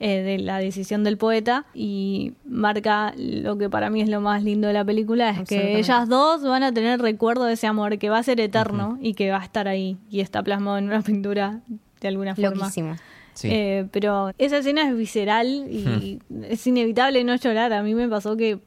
[0.00, 4.42] eh, de la decisión del poeta, y marca lo que para mí es lo más
[4.44, 7.98] lindo de la película, es que ellas dos van a tener recuerdo de ese amor
[7.98, 10.84] que va a ser eterno y que va a estar ahí y está plasmado en
[10.84, 11.60] una pintura
[12.00, 12.50] de alguna forma.
[12.50, 12.96] Loquísimo.
[13.34, 13.48] Sí.
[13.52, 16.18] Eh, pero esa escena es visceral y
[16.48, 17.72] es inevitable no llorar.
[17.72, 18.58] A mí me pasó que.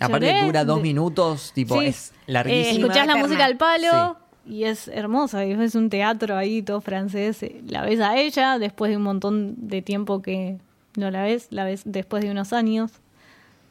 [0.00, 1.86] Aparte lloré dura dos minutos, tipo, Sí.
[1.86, 2.80] es Eh, larguísima.
[2.86, 4.16] escuchás la música al palo
[4.46, 5.44] y es hermosa.
[5.44, 7.42] y Es un teatro ahí, todo francés.
[7.42, 10.58] eh, La ves a ella después de un montón de tiempo que
[10.96, 11.48] no la ves.
[11.50, 12.92] La ves después de unos años.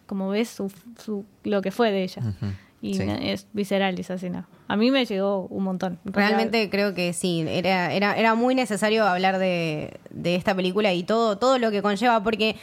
[0.06, 0.72] Como ves su,
[1.04, 2.22] su- lo que fue de ella.
[2.82, 3.04] Y Sí.
[3.22, 4.48] es visceral esa escena.
[4.68, 5.98] A mí me llegó un montón.
[6.06, 11.02] Realmente creo que sí, era, era, era muy necesario hablar de, de esta película y
[11.04, 12.56] todo, todo lo que conlleva, porque,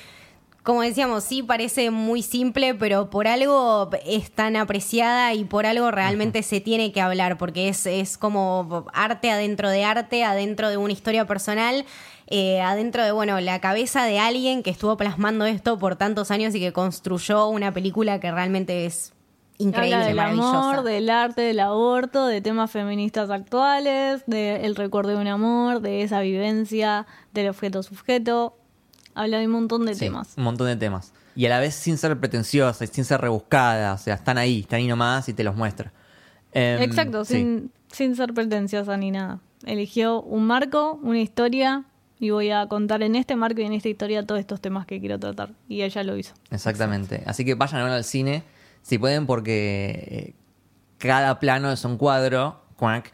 [0.63, 5.91] como decíamos, sí parece muy simple, pero por algo es tan apreciada y por algo
[5.91, 10.77] realmente se tiene que hablar, porque es, es como arte adentro de arte, adentro de
[10.77, 11.85] una historia personal.
[12.29, 16.55] eh, adentro de, bueno, la cabeza de alguien que estuvo plasmando esto por tantos años
[16.55, 19.13] y que construyó una película que realmente es
[19.59, 20.59] increíble, Habla del maravillosa.
[20.59, 26.03] amor, del arte, del aborto, de temas feministas actuales, del recuerdo de un amor, de
[26.03, 28.57] esa vivencia, del objeto-sujeto.
[29.15, 30.35] Habla de un montón de Sí, temas.
[30.37, 31.13] Un montón de temas.
[31.35, 33.95] Y a la vez sin ser pretenciosa y sin ser rebuscada.
[33.95, 35.93] O sea, están ahí, están ahí nomás y te los muestra.
[36.53, 37.35] Em, Exacto, sí.
[37.35, 39.41] sin, sin ser pretenciosa ni nada.
[39.65, 41.85] Eligió un marco, una historia,
[42.19, 45.01] y voy a contar en este marco y en esta historia todos estos temas que
[45.01, 45.51] quiero tratar.
[45.69, 46.35] Y ella lo hizo.
[46.51, 47.23] Exactamente.
[47.27, 48.45] Así que vayan a ver al cine
[48.83, 50.35] si pueden, porque eh,
[50.99, 52.61] cada plano es un cuadro.
[52.77, 53.13] Cuac.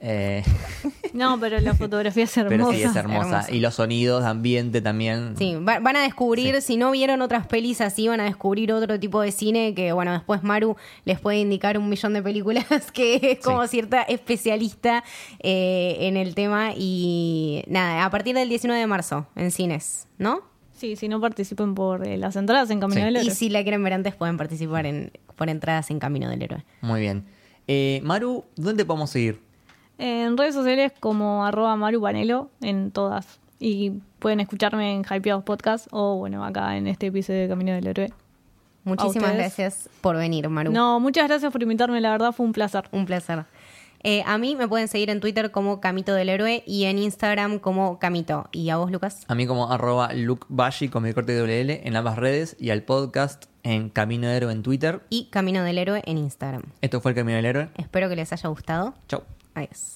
[0.00, 0.42] Eh,
[1.14, 2.56] No, pero la fotografía es hermosa.
[2.56, 3.20] pero sí, es hermosa.
[3.28, 3.52] Hermosa.
[3.54, 5.34] Y los sonidos de ambiente también.
[5.38, 9.00] Sí, va- van a descubrir, si no vieron otras pelis así, van a descubrir otro
[9.00, 10.76] tipo de cine que, bueno, después Maru
[11.06, 13.68] les puede indicar un millón de películas que es como Sí.
[13.68, 15.02] cierta especialista
[15.40, 16.72] eh, en el tema.
[16.76, 20.40] Y nada, a partir del 19 de marzo en cines, ¿no?
[20.74, 23.04] Sí, si no participen por eh, las entradas en Camino Sí.
[23.06, 23.34] del Y Héroe.
[23.34, 26.64] si la quieren ver antes, pueden participar en, por entradas en Camino del Héroe.
[26.82, 27.24] Muy bien.
[27.66, 29.40] Eh, Maru, ¿dónde podemos seguir?
[29.98, 33.40] En redes sociales como arroba Maru Panelo, en todas.
[33.58, 37.86] Y pueden escucharme en Hypeados Podcast o, bueno, acá en este episodio de Camino del
[37.86, 38.12] Héroe.
[38.84, 40.70] Muchísimas gracias por venir, Maru.
[40.70, 42.84] No, muchas gracias por invitarme, la verdad fue un placer.
[42.92, 43.44] Un placer.
[44.02, 47.58] Eh, a mí me pueden seguir en Twitter como Camito del Héroe y en Instagram
[47.58, 48.48] como Camito.
[48.52, 49.24] ¿Y a vos, Lucas?
[49.26, 52.84] A mí como arroba lukebashi con mi corte de WL en ambas redes y al
[52.84, 55.00] podcast en Camino de Héroe en Twitter.
[55.10, 56.62] Y Camino del Héroe en Instagram.
[56.82, 57.70] Esto fue el Camino del Héroe.
[57.76, 58.94] Espero que les haya gustado.
[59.08, 59.22] Chau.
[59.56, 59.95] ice.